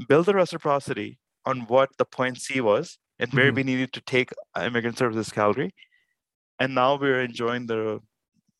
[0.08, 3.56] build the reciprocity on what the point C was and where mm-hmm.
[3.58, 5.72] we needed to take immigrant services Calgary.
[6.62, 8.00] And now we're enjoying the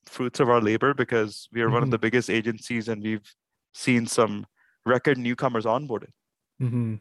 [0.08, 1.74] fruits of our labor because we are mm-hmm.
[1.74, 1.92] one of mm-hmm.
[1.92, 3.34] the biggest agencies and we've
[3.74, 4.46] seen some
[4.86, 6.12] record newcomers onboarded.
[6.62, 6.96] Mm-hmm.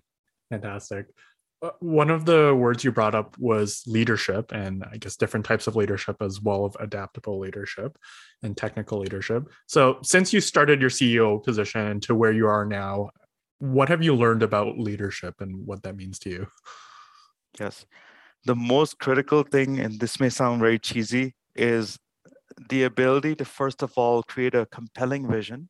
[0.49, 1.07] Fantastic.
[1.63, 5.69] Uh, one of the words you brought up was leadership and i guess different types
[5.69, 7.97] of leadership as well of adaptable leadership
[8.43, 9.45] and technical leadership.
[9.67, 13.11] So since you started your ceo position to where you are now
[13.61, 16.49] what have you learned about leadership and what that means to you?
[17.61, 17.87] Yes.
[18.45, 21.97] The most critical thing and this may sound very cheesy is
[22.71, 25.69] the ability to first of all create a compelling vision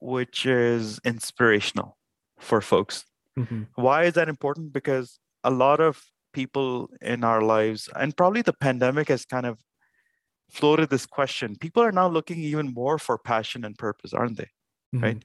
[0.00, 1.96] which is inspirational
[2.40, 3.04] for folks
[3.38, 3.62] Mm-hmm.
[3.74, 4.72] Why is that important?
[4.72, 9.58] Because a lot of people in our lives, and probably the pandemic has kind of
[10.50, 11.56] floated this question.
[11.56, 14.50] People are now looking even more for passion and purpose, aren't they?
[14.94, 15.04] Mm-hmm.
[15.04, 15.24] Right?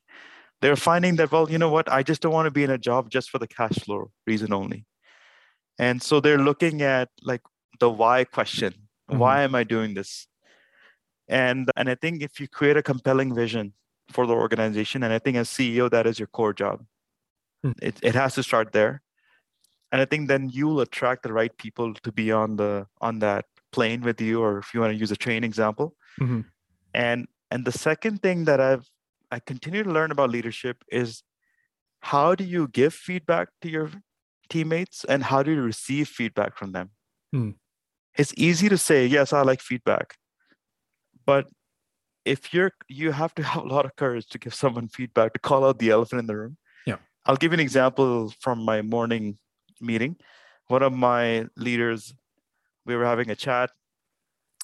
[0.62, 1.91] They're finding that, well, you know what?
[1.91, 4.52] I just don't want to be in a job just for the cash flow reason
[4.54, 4.86] only.
[5.78, 7.41] And so they're looking at like
[7.80, 8.74] the why question.
[9.10, 9.19] Mm-hmm.
[9.19, 10.28] Why am I doing this?
[11.30, 13.74] And and I think if you create a compelling vision
[14.12, 16.84] for the organization, and I think as CEO, that is your core job.
[17.63, 17.72] Hmm.
[17.82, 19.02] It, it has to start there.
[19.91, 22.72] and i think then you'll attract the right people to be on the
[23.08, 23.45] on that
[23.78, 25.88] plane with you or if you want to use a train example
[26.26, 26.41] Mhm.
[27.06, 28.86] and and the second thing that i've
[29.38, 31.15] i continue to learn about leadership is
[32.12, 33.89] how do you give feedback to your
[34.56, 36.88] teammates and how do you receive feedback from them
[37.34, 37.50] Hmm.
[38.26, 40.15] it's easy to say yes i like feedback
[41.26, 41.50] but
[42.38, 45.39] if you're you have to have a lot of courage to give someone feedback to
[45.52, 46.58] call out the elephant in the room.
[47.25, 49.38] I'll give you an example from my morning
[49.82, 50.15] meeting
[50.67, 52.13] one of my leaders
[52.86, 53.71] we were having a chat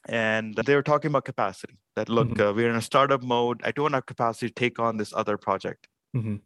[0.07, 2.49] and they were talking about capacity that look Mhm.
[2.49, 5.37] uh, we're in a startup mode i don't have capacity to take on this other
[5.37, 6.41] project Mhm.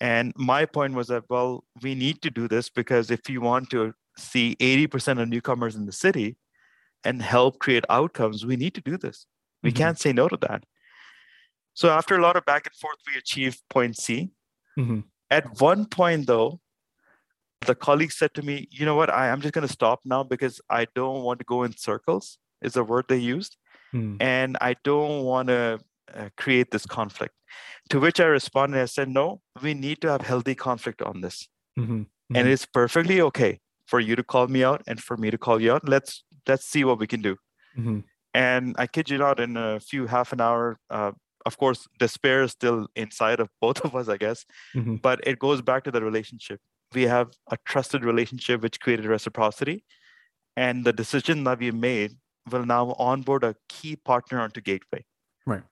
[0.00, 3.70] and my point was that well we need to do this because if you want
[3.70, 6.36] to see 80% of newcomers in the city
[7.04, 9.26] and help create outcomes we need to do this
[9.62, 9.76] we Mhm.
[9.76, 10.64] can't say no to that
[11.74, 14.30] so after a lot of back and forth we achieved point c
[14.78, 15.04] Mhm.
[15.36, 16.60] At one point though
[17.66, 20.22] the colleague said to me you know what I, i'm just going to stop now
[20.22, 23.56] because i don't want to go in circles is the word they used
[23.96, 24.16] Mm.
[24.20, 25.78] and i don't want to
[26.20, 27.34] uh, create this conflict
[27.90, 29.26] to which i responded i said no
[29.66, 31.36] we need to have healthy conflict on this
[31.78, 32.00] Mhm.
[32.36, 32.52] and Mhm.
[32.52, 33.52] it's perfectly okay
[33.92, 36.66] for you to call me out and for me to call you out let's let's
[36.72, 37.36] see what we can do
[37.78, 38.02] Mhm.
[38.34, 41.12] and I kid you not, in a few half an hour, uh,
[41.46, 45.00] of course, despair is still inside of both of us, I guess, Mhm.
[45.02, 46.60] but it goes back to the relationship.
[46.94, 49.84] We have a trusted relationship which created reciprocity.
[50.56, 52.12] And the decision that we made
[52.50, 55.04] will now onboard a key partner onto Gateway.
[55.46, 55.64] Right.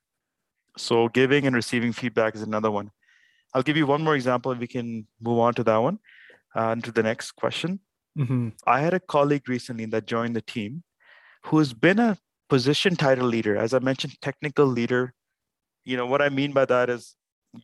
[0.77, 2.91] So giving and receiving feedback is another one.
[3.55, 4.51] I'll give you one more example.
[4.53, 5.99] and We can move on to that one
[6.57, 7.81] uh, and to the next question.
[8.19, 8.55] Mhm.
[8.67, 10.83] I had a colleague recently that joined the team
[11.45, 13.57] who's been a position title leader.
[13.57, 15.15] As I mentioned, technical leader.
[15.85, 17.14] You know, what I mean by that is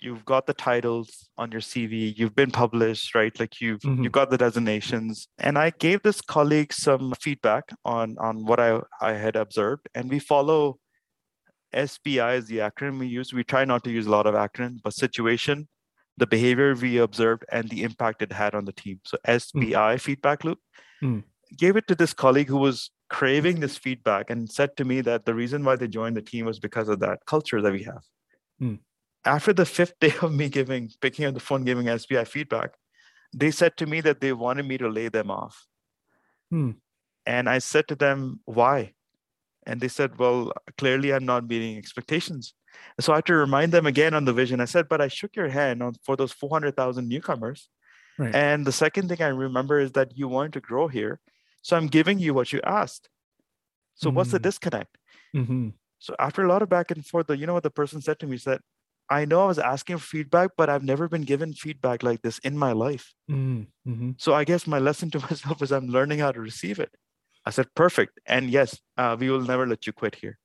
[0.01, 3.39] you've got the titles on your CV, you've been published, right?
[3.41, 4.03] Like you've Mhm.
[4.03, 5.29] you've got the designations.
[5.39, 9.89] And I gave this colleague some feedback on on what I, I had observed.
[9.95, 10.79] And we follow
[11.73, 13.33] SBI is the acronym we use.
[13.33, 15.69] We try not to use a lot of acronyms, but situation,
[16.17, 19.01] the behavior we observed, and the impact it had on the team.
[19.05, 20.59] So SBI feedback loop.
[21.03, 21.25] Mm.
[21.57, 25.25] Gave it to this colleague who was craving this feedback and said to me that
[25.25, 28.05] the reason why they joined the team was because of that culture that we have.
[28.61, 28.81] Mm.
[29.25, 32.75] After the fifth day of me giving, picking up the phone, giving SBI feedback,
[33.35, 35.67] they said to me that they wanted me to lay them off.
[36.51, 36.73] Hmm.
[37.27, 38.95] And I said to them, why?
[39.67, 42.55] And they said, well, clearly I'm not meeting expectations.
[43.01, 44.61] So I had to remind them again on the vision.
[44.61, 47.69] I said, but I shook your hand on for those 400,000 newcomers.
[48.19, 48.35] Right.
[48.35, 51.21] And the second thing I remember is that you wanted to grow here.
[51.69, 53.11] So I'm giving you what you asked.
[53.95, 54.49] So what's the Mm.
[54.49, 54.97] disconnect?
[55.37, 55.75] Mhm.
[55.99, 58.19] So after a lot of back and forth, the, you know what the person said
[58.21, 58.37] to me?
[58.37, 58.61] He said,
[59.11, 62.39] I know I was asking for feedback, but I've never been given feedback like this
[62.39, 63.13] in my life.
[63.31, 63.67] Mm.
[63.87, 64.15] Mhm.
[64.19, 66.93] So I guess my lesson to myself is I'm learning how to receive it.
[67.45, 68.19] I said, perfect.
[68.25, 70.39] And yes, uh, we will never let you quit here.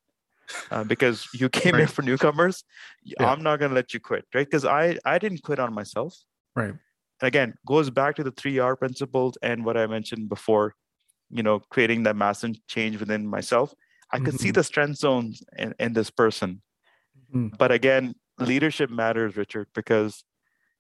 [0.72, 2.66] Uh, because you came here for newcomers,
[3.04, 3.32] Yeah.
[3.32, 4.46] I'm not going to let you quit, right?
[4.46, 6.18] Because I, I didn't quit on myself.
[6.54, 6.76] Right.
[7.22, 10.76] And again, goes back to the three R principles and what I mentioned before,
[11.34, 13.74] you know, creating that massive change within myself.
[14.12, 14.56] I could see Mhm.
[14.56, 16.62] the strength zones in, in this person.
[17.34, 17.58] Mhm.
[17.58, 20.24] But again, leadership matters, Richard, because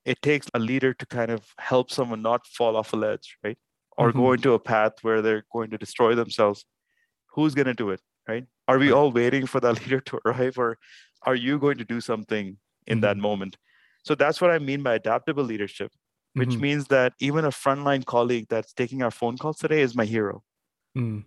[0.06, 3.58] it takes a leader to kind of help someone not fall off a ledge, right?
[3.98, 4.36] Or go Mhm.
[4.36, 6.66] into a path where they're going to destroy themselves.
[7.34, 8.46] Who's going to do it, right?
[8.68, 10.78] Are we all waiting for that leader to arrive, or
[11.24, 13.22] are you going to do something in that Mhm.
[13.22, 13.58] moment?
[14.04, 15.92] So that's what I mean by adaptable leadership,
[16.34, 16.60] which Mhm.
[16.62, 20.43] means that even a frontline colleague that's taking our phone calls today is my hero.
[20.98, 21.26] Mm.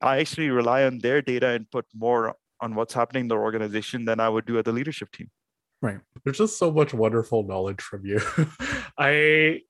[0.00, 4.04] I actually rely on their data and put more on what's happening in the organization
[4.04, 5.30] than I would do at the leadership team.
[5.80, 6.00] Right.
[6.24, 8.20] There's just so much wonderful knowledge from you.
[8.98, 9.62] I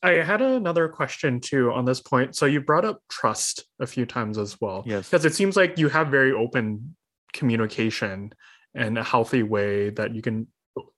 [0.00, 2.36] I had another question too on this point.
[2.36, 4.84] So you brought up trust a few times as well.
[4.86, 5.10] Yes.
[5.10, 6.94] Because it seems like you have very open
[7.32, 8.32] communication
[8.74, 10.46] and a healthy way that you can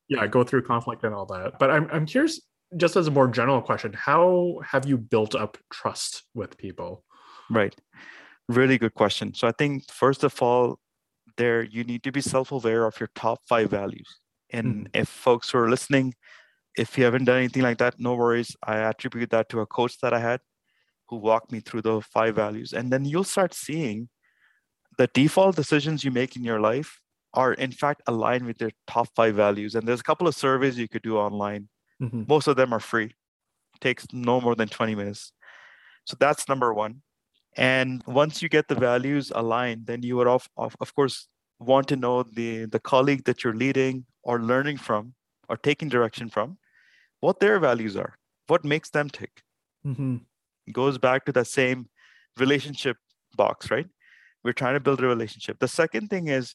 [0.08, 1.58] yeah, go through conflict and all that.
[1.58, 2.40] But I'm I'm curious
[2.76, 7.04] just as a more general question, how have you built up trust with people?
[7.50, 7.74] Right.
[8.48, 9.34] Really good question.
[9.34, 10.78] So I think first of all,
[11.36, 14.08] there you need to be self-aware of your top five values.
[14.52, 15.00] And hmm.
[15.00, 16.14] if folks who are listening,
[16.76, 18.56] if you haven't done anything like that, no worries.
[18.62, 20.40] I attribute that to a coach that I had
[21.08, 22.72] who walked me through the five values.
[22.72, 24.08] And then you'll start seeing
[24.96, 27.00] the default decisions you make in your life
[27.34, 29.74] are in fact aligned with your top five values.
[29.74, 31.68] And there's a couple of surveys you could do online.
[32.00, 32.28] Mhm.
[32.28, 33.14] Most of them are free.
[33.80, 35.32] Takes no more than 20 minutes.
[36.06, 37.02] So that's number one.
[37.56, 41.88] And once you get the values aligned, then you would of, of, of course want
[41.88, 45.14] to know the, the colleague that you're leading or learning from
[45.48, 46.58] or taking direction from,
[47.20, 49.42] what their values are, what makes them tick.
[49.84, 50.16] Mm-hmm.
[50.66, 51.88] It goes back to that same
[52.38, 52.96] relationship
[53.36, 53.86] box, right?
[54.44, 55.58] We're trying to build a relationship.
[55.58, 56.54] The second thing is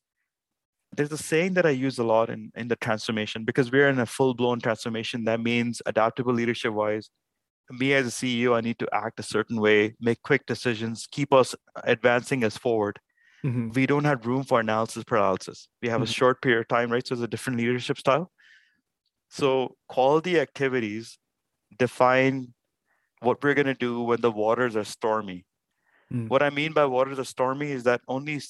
[0.96, 4.00] there's a saying that I use a lot in, in the transformation because we're in
[4.00, 5.26] a full blown transformation.
[5.26, 7.10] That means adaptable leadership wise.
[7.72, 11.34] Me as a CEO, I need to act a certain way, make quick decisions, keep
[11.34, 13.00] us advancing us forward.
[13.44, 13.70] Mm-hmm.
[13.72, 15.68] We don't have room for analysis paralysis.
[15.82, 16.16] We have a Mhm.
[16.16, 17.06] short period of time, right?
[17.06, 18.32] So it's a different leadership style.
[19.30, 21.18] So quality activities
[21.78, 22.54] define
[23.20, 25.46] what we're going to do when the waters are stormy.
[26.14, 26.28] Mm.
[26.30, 28.42] What I mean by waters are stormy is that only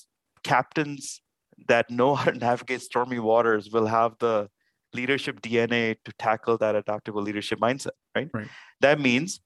[0.44, 1.22] captains
[1.68, 4.50] that know how to navigate stormy waters will have the
[4.94, 8.30] leadership DNA to tackle that adaptable leadership mindset, right?
[8.34, 8.48] Right.
[8.82, 9.42] That means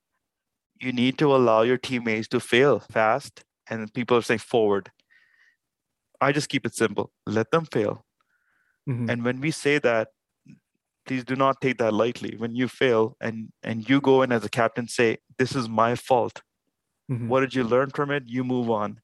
[0.79, 4.91] you need to allow your teammates to fail fast and people are saying forward.
[6.21, 7.11] I just keep it simple.
[7.25, 8.05] Let them fail.
[8.87, 9.09] Mhm.
[9.09, 10.09] And when we say that,
[11.05, 12.35] please do not take that lightly.
[12.37, 15.95] When you fail and and you go in as a captain, say, "This is my
[15.95, 16.41] fault.
[17.11, 17.27] Mhm.
[17.27, 18.23] What did you learn from it?
[18.27, 19.01] You move on."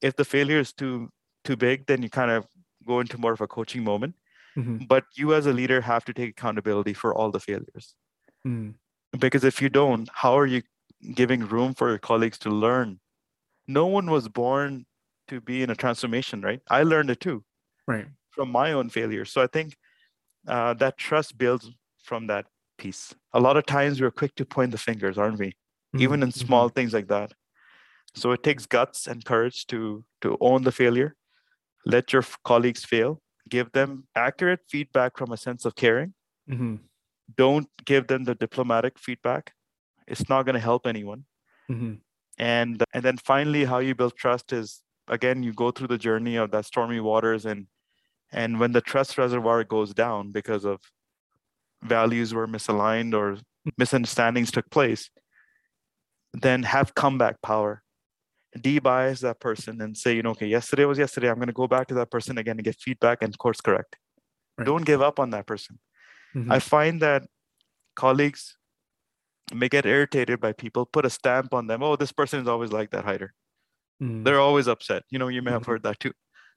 [0.00, 1.10] If the failure is too
[1.48, 2.46] too big, then you kind of
[2.86, 4.14] go into more of a coaching moment.
[4.56, 4.88] Mhm.
[4.92, 7.96] But you as a leader have to take accountability for all the failures.
[8.46, 8.74] Mm.
[9.18, 10.62] Because if you don't, how are you
[11.14, 13.00] giving room for your colleagues to learn?
[13.68, 14.86] No one was born
[15.28, 16.62] to be in a transformation, right?
[16.70, 17.44] I learned it too
[17.86, 18.08] Right.
[18.30, 19.32] from my own failures.
[19.32, 19.76] So I think
[20.48, 21.70] uh, that trust builds
[22.04, 22.46] from that
[22.78, 23.14] piece.
[23.34, 25.56] A lot of times we're quick to point the fingers, aren't we?
[25.98, 26.24] Even Mhm.
[26.24, 27.34] in small things like that.
[28.14, 31.16] So it takes guts and courage to to own the failure.
[31.86, 33.20] Let your colleagues fail.
[33.48, 36.14] Give them accurate feedback from a sense of caring.
[36.48, 36.80] Mhm.
[37.36, 39.52] Don't give them the diplomatic feedback.
[40.06, 41.24] It's not going to help anyone.
[41.70, 42.00] Mhm.
[42.38, 46.36] and and then finally how you build trust is again you go through the journey
[46.36, 47.66] of that stormy waters and
[48.32, 50.80] and when the trust reservoir goes down because of
[51.82, 53.38] values were misaligned or
[53.76, 55.10] misunderstandings took place
[56.32, 57.82] then have comeback power
[58.60, 61.68] de-bias that person and say you know okay yesterday was yesterday i'm going to go
[61.68, 63.96] back to that person again and get feedback and course correct
[64.56, 64.64] Right.
[64.64, 65.78] don't give up on that person
[66.34, 66.52] Mhm.
[66.52, 67.28] i find that
[67.94, 68.56] colleagues
[69.52, 72.72] may get irritated by people put a stamp on them oh this person is always
[72.72, 73.34] like that hider
[74.02, 74.24] Mhm.
[74.24, 75.02] they're always upset.
[75.10, 75.66] You know, you may have Mhm.
[75.66, 76.12] heard that too.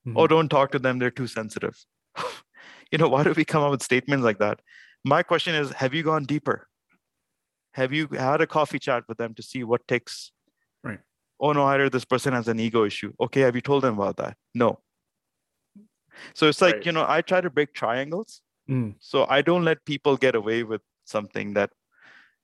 [0.05, 0.13] Mhm.
[0.15, 1.75] Oh, don't talk to them, they're too sensitive.
[2.91, 4.61] you know, why do we come up with statements like that?
[5.03, 6.67] My question is have you gone deeper?
[7.73, 10.31] Have you had a coffee chat with them to see what takes?
[10.83, 10.99] Right.
[11.41, 13.11] Oh, no, I heard this person has an ego issue.
[13.19, 14.37] Okay, have you told them about that?
[14.53, 14.79] No.
[16.35, 16.85] So it's like, Right.
[16.85, 18.41] you know, I try to break triangles.
[18.69, 18.95] Mm.
[18.99, 21.71] So I don't let people get away with something that,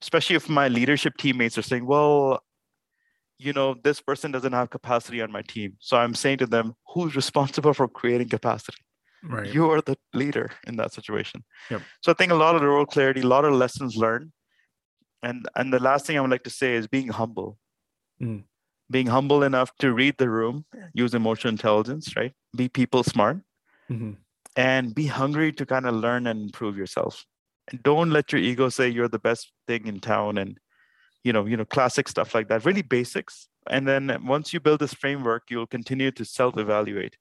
[0.02, 2.44] especially if my leadership teammates are saying, well,
[3.38, 5.78] you know, this person doesn't have capacity on my team.
[5.80, 8.82] So I'm saying to them, who's responsible for creating capacity?
[9.24, 9.54] Right.
[9.54, 11.44] You are the leader in that situation.
[11.70, 11.82] Yep.
[12.02, 14.32] So I think a lot of the role clarity, a lot of lessons learned.
[15.22, 17.58] And and the last thing I would like to say is being humble.
[18.22, 18.44] Mm.
[18.90, 22.34] Being humble enough to read the room, use emotional intelligence, right?
[22.56, 23.42] Be people smart
[23.90, 24.18] Mhm.
[24.56, 27.26] and be hungry to kind of learn and improve yourself.
[27.70, 30.60] And don't let your ego say you're the best thing in town and
[31.24, 33.50] you know, you know, classic stuff like that, really basics.
[33.70, 37.18] And then once you build this framework, you'll continue to self-evaluate.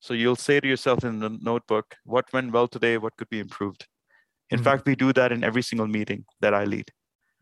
[0.00, 3.40] So you'll say to yourself in the notebook, what went well today, what could be
[3.40, 3.86] improved.
[4.50, 4.64] In Mhm.
[4.64, 6.90] fact, we do that in every single meeting that I lead.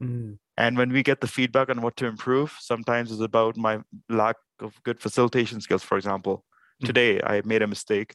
[0.02, 0.38] Mm.
[0.60, 4.36] And when we get the feedback on what to improve, sometimes it's about my lack
[4.58, 5.82] of good facilitation skills.
[5.82, 6.44] For example,
[6.82, 6.86] Mhm.
[6.88, 8.10] today I made a mistake.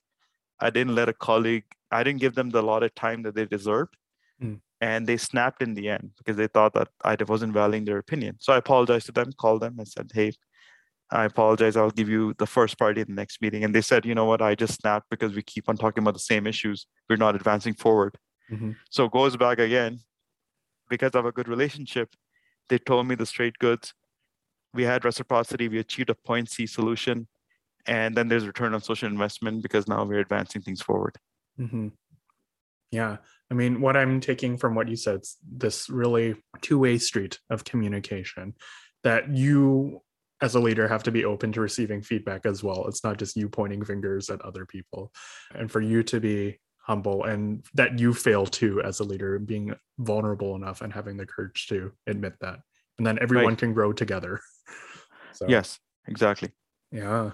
[0.59, 1.65] I didn't let a colleague,
[1.97, 3.93] I didn't give them the allotted time that they deserved.
[4.43, 4.61] Mm.
[4.79, 8.37] And they snapped in the end because they thought that I wasn't valuing their opinion.
[8.39, 10.33] So I apologized to them, called them, and said, Hey,
[11.09, 11.75] I apologize.
[11.75, 13.63] I'll give you the first party in the next meeting.
[13.63, 14.41] And they said, You know what?
[14.49, 16.85] I just snapped because we keep on talking about the same issues.
[17.09, 18.13] We're not advancing forward.
[18.51, 18.75] Mhm.
[18.91, 19.93] So it goes back again
[20.89, 22.09] because of a good relationship.
[22.69, 23.93] They told me the straight goods.
[24.73, 25.67] We had reciprocity.
[25.67, 27.27] We achieved a point C solution.
[27.85, 31.17] And then there's return on social investment because now we're advancing things forward.
[31.57, 31.89] hmm
[32.91, 33.17] Yeah.
[33.51, 37.39] I mean, what I'm taking from what you said, is this really two way street
[37.49, 38.55] of communication
[39.03, 40.01] that you,
[40.41, 42.87] as a leader, have to be open to receiving feedback as well.
[42.87, 45.11] It's not just you pointing fingers at other people.
[45.53, 49.73] And for you to be humble and that you fail too as a leader, being
[49.97, 52.59] vulnerable enough and having the courage to admit that.
[52.97, 53.57] And then everyone Right.
[53.57, 54.39] can grow together.
[55.33, 56.51] So, Yes, exactly.
[56.93, 57.31] yeah.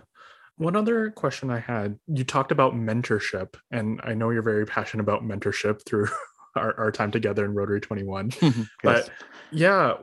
[0.58, 5.04] One other question I had you talked about mentorship, and I know you're very passionate
[5.04, 6.08] about mentorship through
[6.56, 8.32] our, our time together in Rotary 21.
[8.42, 8.66] Yes.
[8.84, 9.10] But
[9.52, 9.98] yeah,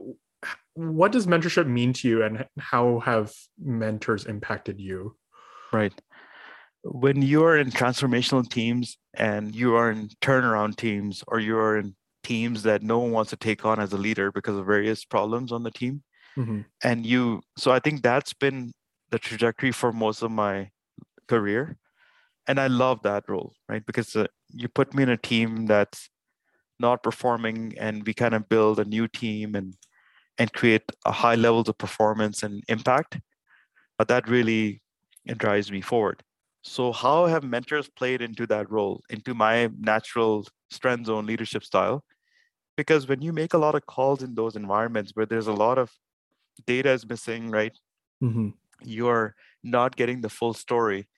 [0.75, 5.17] what does mentorship mean to you, and how have mentors impacted you?
[5.73, 5.93] Right.
[6.83, 11.77] When you are in transformational teams and you are in turnaround teams or you are
[11.77, 15.05] in teams that no one wants to take on as a leader because of various
[15.05, 16.03] problems on the team.
[16.37, 16.61] Mm-hmm.
[16.85, 18.73] And you, so I think that's been
[19.11, 20.71] the trajectory for most of my
[21.27, 21.77] career.
[22.47, 23.85] And I love that role, right?
[23.85, 26.09] Because uh, you put me in a team that's
[26.81, 29.75] not performing and we kind of build a new team and
[30.39, 33.19] and create a high levels of performance and impact
[33.97, 34.81] but that really
[35.37, 36.23] drives me forward
[36.69, 42.05] so how have mentors played into that role into my natural strength zone leadership style
[42.77, 45.79] because when you make a lot of calls in those environments where there's a lot
[45.79, 45.91] of
[46.67, 47.77] data is missing right
[48.23, 48.49] Mm-hmm.
[48.83, 51.09] you're not getting the full story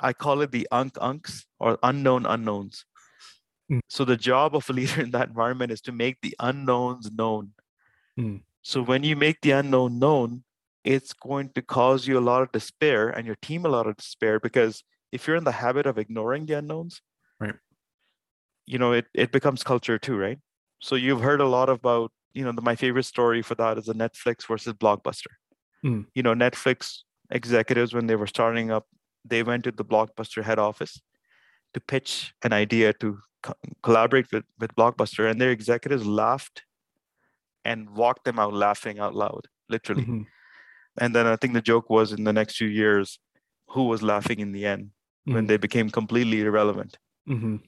[0.00, 2.84] i call it the unk unks or unknown unknowns
[3.70, 3.80] Mm.
[3.86, 7.52] so the job of a leader in that environment is to make the unknowns known
[8.18, 8.40] Mm.
[8.62, 10.42] so when you make the unknown known
[10.84, 13.96] it's going to cause you a lot of despair and your team a lot of
[13.96, 17.02] despair because if you're in the habit of ignoring the unknowns
[17.40, 17.54] Right.
[18.66, 20.38] you know it, it becomes culture too right
[20.80, 23.86] so you've heard a lot about you know the, my favorite story for that is
[23.86, 25.34] the netflix versus blockbuster
[25.84, 26.06] Mm.
[26.12, 28.86] you know netflix executives when they were starting up
[29.24, 31.00] they went to the blockbuster head office
[31.72, 33.54] to pitch an idea to co-
[33.84, 36.64] collaborate with, with blockbuster and their executives laughed
[37.64, 40.26] and walked them out laughing out loud literally Mhm.
[41.00, 43.18] And then i think the joke was in the next few years
[43.68, 44.90] who was laughing in the end
[45.24, 45.48] when Mhm.
[45.48, 47.60] they became completely irrelevant Mhm.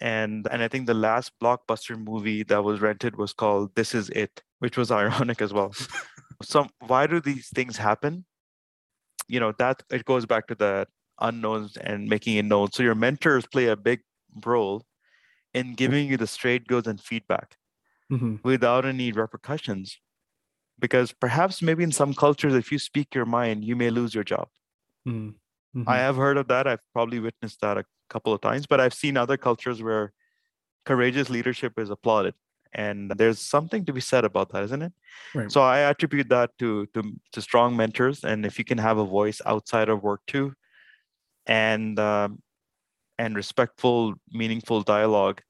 [0.00, 4.10] and and i think the last blockbuster movie that was rented was called this is
[4.10, 5.72] it which was ironic as well
[6.42, 8.24] so why do these things happen
[9.28, 10.86] you know that it goes back to the
[11.20, 14.00] unknowns and making it known so your mentors play a big
[14.44, 14.84] role
[15.54, 17.56] in giving you the straight goods and feedback
[18.12, 18.42] Mhm.
[18.44, 19.98] without any repercussions
[20.78, 24.24] because perhaps maybe in some cultures if you speak your mind you may lose your
[24.24, 24.48] job
[25.04, 25.40] Mhm.
[25.74, 25.84] Mhm.
[25.86, 26.66] I have heard of that.
[26.66, 30.12] I've probably witnessed that a couple of times, but I've seen other cultures where
[30.86, 32.34] courageous leadership is applauded.
[32.72, 34.92] And there's something to be said about that, isn't it?
[35.34, 35.52] Right.
[35.52, 37.02] So I attribute that to, to
[37.32, 40.54] to strong mentors, and if you can have a voice outside of work too,
[41.46, 42.42] and um,
[43.18, 45.42] and respectful, meaningful dialogue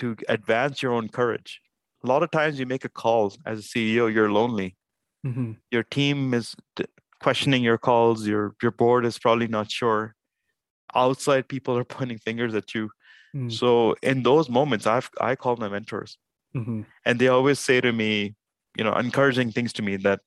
[0.00, 1.60] to advance your own courage.
[2.02, 4.76] A lot of times you make a call as a CEO, you're lonely.
[5.26, 5.58] Mhm.
[5.70, 6.56] Your team is
[7.20, 8.26] questioning your calls.
[8.26, 10.14] Your your board is probably not sure.
[10.94, 12.90] Outside people are pointing fingers at you.
[13.34, 13.52] Mm.
[13.52, 16.18] So in those moments, I've I call my mentors,
[16.54, 16.86] Mhm.
[17.04, 18.34] and they always say to me,
[18.76, 20.20] you know, encouraging things to me that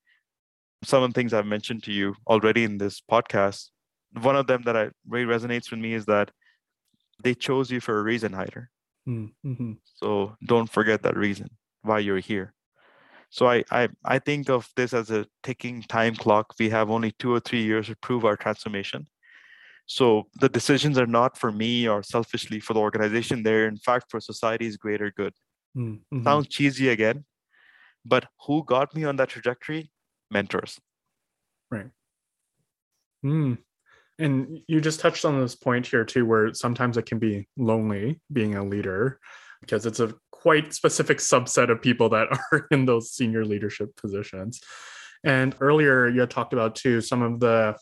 [0.84, 3.72] some of the things I've mentioned to you already in this podcast.
[4.22, 6.30] One of them that I really resonates with me is that
[7.24, 8.68] they chose you for a reason, Haider.
[9.08, 9.34] Mm.
[9.44, 9.78] Mhm.
[9.96, 11.50] So don't forget that reason
[11.84, 12.54] why you're here.
[13.30, 16.54] So I, I I think of this as a ticking time clock.
[16.60, 19.08] We have only two or three years to prove our transformation.
[19.86, 23.44] So the decisions are not for me or selfishly for the organization.
[23.44, 25.34] They're in fact for society's greater good.
[25.76, 26.02] Mm.
[26.14, 26.24] Mhm.
[26.24, 27.26] Sounds cheesy again,
[28.06, 29.92] but who got me on that trajectory?
[30.32, 30.80] Mentors.
[31.72, 31.90] Right.
[33.26, 33.58] Mm.
[34.20, 38.22] And you just touched on this point here too, where sometimes it can be lonely
[38.32, 39.20] being a leader
[39.62, 40.14] because it's a
[40.44, 44.60] quite specific subset of people that are in those senior leadership positions.
[45.24, 47.78] And earlier you had talked about too some of the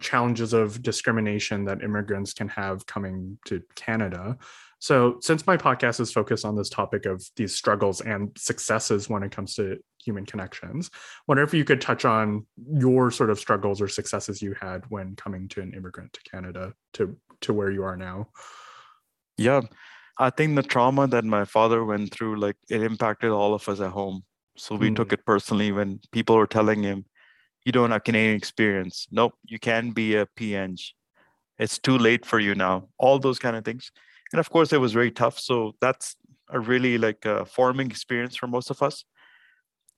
[0.00, 4.38] challenges of discrimination that immigrants can have coming to Canada.
[4.78, 9.24] So, since my podcast is focused on this topic of these struggles and successes when
[9.24, 10.90] it comes to human connections,
[11.26, 15.16] wonder if you could touch on your sort of struggles or successes you had when
[15.16, 18.28] coming to an immigrant to Canada to to where you are now.
[19.38, 19.62] Yeah.
[20.18, 23.80] I think the trauma that my father went through, like it impacted all of us
[23.80, 24.24] at home.
[24.56, 27.04] So we took it personally when people were telling him,
[27.66, 29.06] you don't have Canadian experience.
[29.10, 30.92] Nope, you can be a PNG.
[31.58, 32.88] It's too late for you now.
[32.98, 33.90] All those kind of things.
[34.32, 35.38] And of course, it was very tough.
[35.38, 36.16] So that's
[36.48, 39.04] a really like a forming experience for most of us.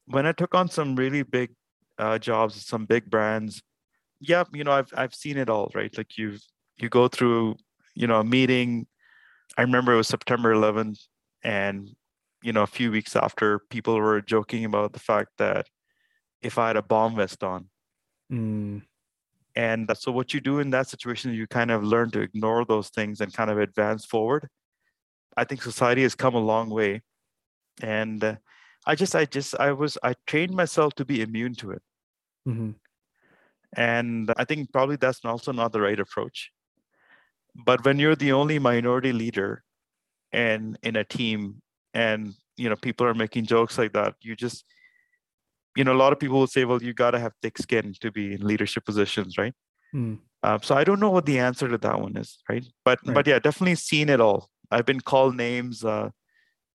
[0.07, 1.51] When I took on some really big
[1.99, 3.63] uh, jobs, some big brands,
[4.21, 5.97] yeah, you know, I've I've seen it all, right?
[5.97, 6.39] Like you
[6.79, 7.57] you go through,
[7.95, 8.87] you know, a meeting.
[9.59, 11.01] I remember it was September 11th,
[11.45, 11.91] and
[12.43, 15.69] you know, a few weeks after, people were joking about the fact that
[16.43, 17.71] if I had a bomb vest on,
[18.31, 18.83] Mm,
[19.55, 22.91] and so what you do in that situation, you kind of learn to ignore those
[22.91, 24.49] things and kind of advance forward.
[25.37, 27.03] I think society has come a long way,
[27.83, 28.37] and uh,
[28.87, 31.83] I just, I just, I was, I trained myself to be immune to it,
[32.47, 32.75] mhm,
[33.77, 36.51] and I think probably that's also not the right approach.
[37.65, 39.65] But when you're the only minority leader,
[40.33, 41.63] and in a team,
[41.95, 44.65] and you know people are making jokes like that, you just
[45.77, 47.95] you know, a lot of people will say, well, you got to have thick skin
[48.01, 49.55] to be in leadership positions, right?
[49.95, 52.65] mm, Uh, so I don't know what the answer to that one is, right?
[52.85, 53.15] But Right.
[53.15, 54.49] but yeah, definitely seen it all.
[54.71, 55.85] I've been called names.
[55.85, 56.11] Uh,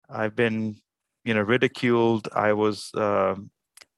[0.09, 0.77] I've been,
[1.25, 2.29] you know, ridiculed.
[2.35, 3.51] I was um,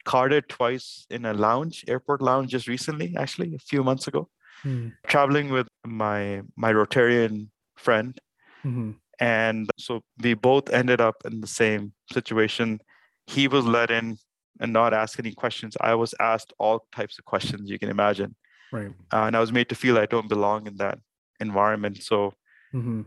[0.05, 4.29] carded twice in a lounge, airport lounge, just recently, actually, a few months ago.
[4.63, 4.89] Hmm.
[5.09, 8.19] Traveling with my my Rotarian friend,
[8.65, 8.97] Mhm.
[9.19, 12.81] and so we both ended up in the same situation.
[13.27, 14.19] He was let in
[14.61, 15.77] and not ask any questions.
[15.81, 18.37] I was asked all types of questions you can imagine,
[18.71, 18.93] Right.
[19.13, 20.99] uh, and I was made to feel I don't belong in that
[21.41, 22.03] environment.
[22.03, 22.35] So
[22.73, 23.07] Mhm.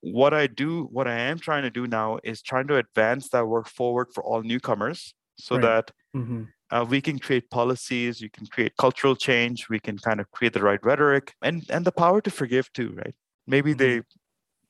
[0.00, 3.46] what I do, what I am trying to do now is trying to advance that
[3.46, 5.62] work forward for all newcomers so Right.
[5.62, 6.48] that Mhm.
[6.70, 10.52] Uh, we can create policies, you can create cultural change, we can kind of create
[10.52, 13.14] the right rhetoric and and the power to forgive too, right?
[13.46, 13.74] Maybe Mhm.
[13.74, 14.02] they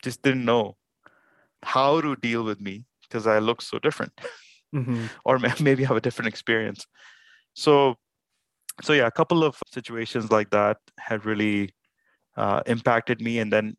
[0.02, 0.76] just didn't know
[1.62, 4.12] how to deal with me because I look so different
[4.72, 5.10] Mhm.
[5.24, 6.86] or maybe have a different experience.
[7.54, 7.96] So
[8.82, 11.74] so yeah, a couple of situations like that have really
[12.36, 13.76] uh, impacted me and then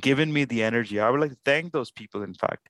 [0.00, 1.00] given me the energy.
[1.00, 2.68] I would like to thank those people, in fact,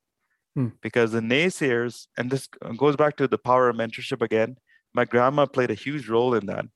[0.54, 0.68] Hmm.
[0.82, 2.46] because the naysayers, and this
[2.76, 4.56] goes back to the power of mentorship again.
[4.92, 6.66] My grandma played a huge role in that.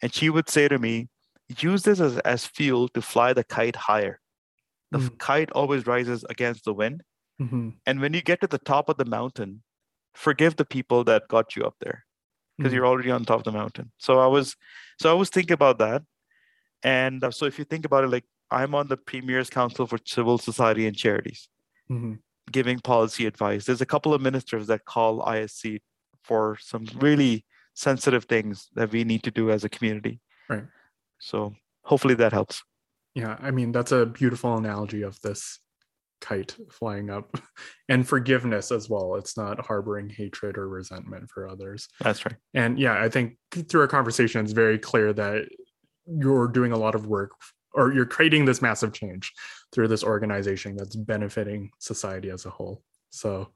[0.00, 1.08] And she would say to me,
[1.58, 4.20] use this as, as fuel to fly the kite higher.
[4.92, 5.18] The f- Mm.
[5.18, 7.02] kite always rises against the wind.
[7.40, 7.74] Mhm.
[7.84, 9.62] And when you get to the top of the mountain,
[10.14, 12.06] forgive the people that got you up there
[12.56, 12.76] because Mhm.
[12.76, 13.90] you're already on top of the mountain.
[13.98, 14.54] So I was,
[15.00, 16.02] so I was thinking about that.
[16.84, 19.98] And uh, so if you think about it, like I'm on the Premier's Council for
[20.04, 21.48] Civil Society and Charities,
[21.90, 22.20] Mhm.
[22.52, 23.64] Giving policy advice.
[23.64, 25.80] There's a couple of ministers that call ISC
[26.22, 27.44] for some really
[27.74, 30.20] sensitive things that we need to do as a community.
[30.48, 30.64] Right.
[31.18, 32.62] So hopefully that helps.
[33.14, 35.58] Yeah, I mean that's a beautiful analogy of this
[36.20, 37.38] kite flying up
[37.88, 39.16] and forgiveness as well.
[39.16, 41.88] It's not harboring hatred or resentment for others.
[42.00, 42.36] That's right.
[42.54, 45.48] And yeah, I think through our conversation, it's very clear that
[46.06, 47.32] you're doing a lot of work
[47.74, 49.32] or you're creating this massive change
[49.72, 52.82] through this organization that's benefiting society as a whole.
[53.10, 53.48] So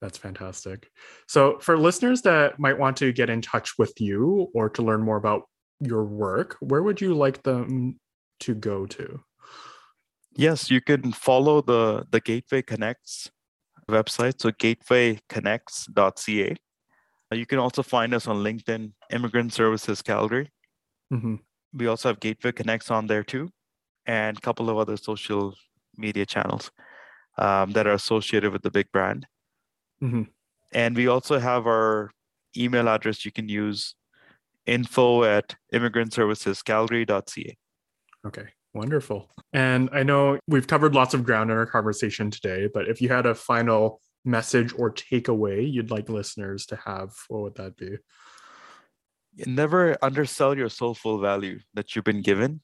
[0.00, 0.90] that's fantastic.
[1.26, 5.02] So, for listeners that might want to get in touch with you or to learn
[5.02, 5.42] more about
[5.80, 7.98] your work, where would you like them
[8.40, 9.20] to go to?
[10.36, 13.30] Yes, you can follow the the Gateway Connects
[13.90, 14.40] website.
[14.40, 16.56] So gatewayconnects.ca.
[17.32, 20.50] Uh, You can also find us on LinkedIn, Immigrant Services Calgary.
[21.12, 21.40] Mhm.
[21.72, 23.50] We also have Gateway Connects on there too,
[24.08, 25.54] and a couple of other social
[25.96, 26.72] media channels
[27.36, 29.26] um, that are associated with the big brand.
[30.02, 30.28] Mhm.
[30.72, 32.10] And we also have our
[32.56, 33.94] email address you can use
[34.66, 37.56] info at immigrantservicescalgary.ca.
[38.26, 39.30] Okay, wonderful.
[39.52, 43.08] And I know we've covered lots of ground in our conversation today, but if you
[43.08, 47.96] had a final message or takeaway you'd like listeners to have, what would that be?
[49.46, 52.60] Never undersell your soulful value that you've been given.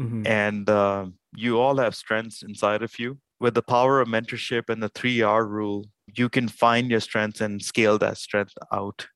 [0.00, 0.26] Mhm.
[0.26, 3.18] And um you all have strengths inside of you.
[3.40, 5.86] With the power of mentorship and the three R rule,
[6.16, 9.06] you can find your strengths and scale that strength out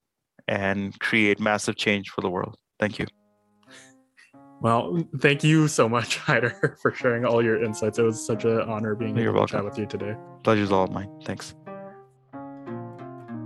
[0.47, 2.55] and create massive change for the world.
[2.79, 3.07] Thank you.
[4.61, 7.97] Well, thank you so much, Haider, for sharing all your insights.
[7.97, 10.15] It was such an honor being You're able to chat with you today.
[10.43, 11.09] Pleasure's all mine.
[11.23, 11.55] Thanks.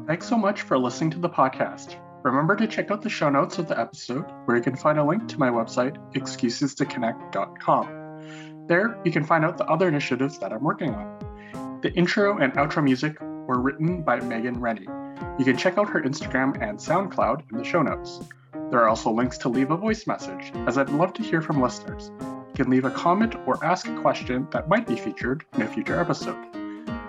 [0.08, 1.98] Thanks so much for listening to the podcast.
[2.24, 5.04] Remember to check out the show notes of the episode, where you can find a
[5.04, 8.68] link to my website, excusestoconnect.com.
[8.68, 11.80] There, you can find out the other initiatives that I'm working on.
[11.82, 14.88] The intro and outro music were written by Megan Rennie.
[15.38, 18.22] You can check out her Instagram and SoundCloud in the show notes.
[18.72, 21.62] There are also links to leave a voice message, as I'd love to hear from
[21.62, 22.10] listeners.
[22.22, 25.68] You can leave a comment or ask a question that might be featured in a
[25.68, 26.38] future episode.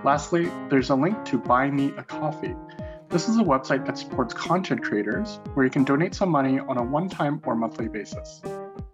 [0.03, 2.57] Lastly, there's a link to Buy Me a Coffee.
[3.11, 6.79] This is a website that supports content creators where you can donate some money on
[6.79, 8.43] a one time or monthly basis.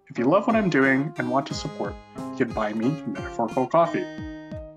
[0.08, 3.66] If you love what I'm doing and want to support, you can buy me metaphorical
[3.66, 4.04] coffee.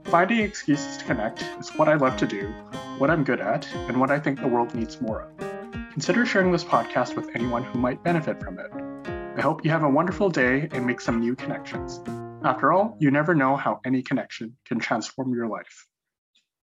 [0.06, 2.54] Finding excuses to connect is what I love to do,
[3.00, 5.92] what I'm good at, and what I think the world needs more of.
[5.92, 8.72] Consider sharing this podcast with anyone who might benefit from it.
[9.38, 12.00] I hope you have a wonderful day and make some new connections.
[12.44, 15.88] After all, you never know how any connection can transform your life.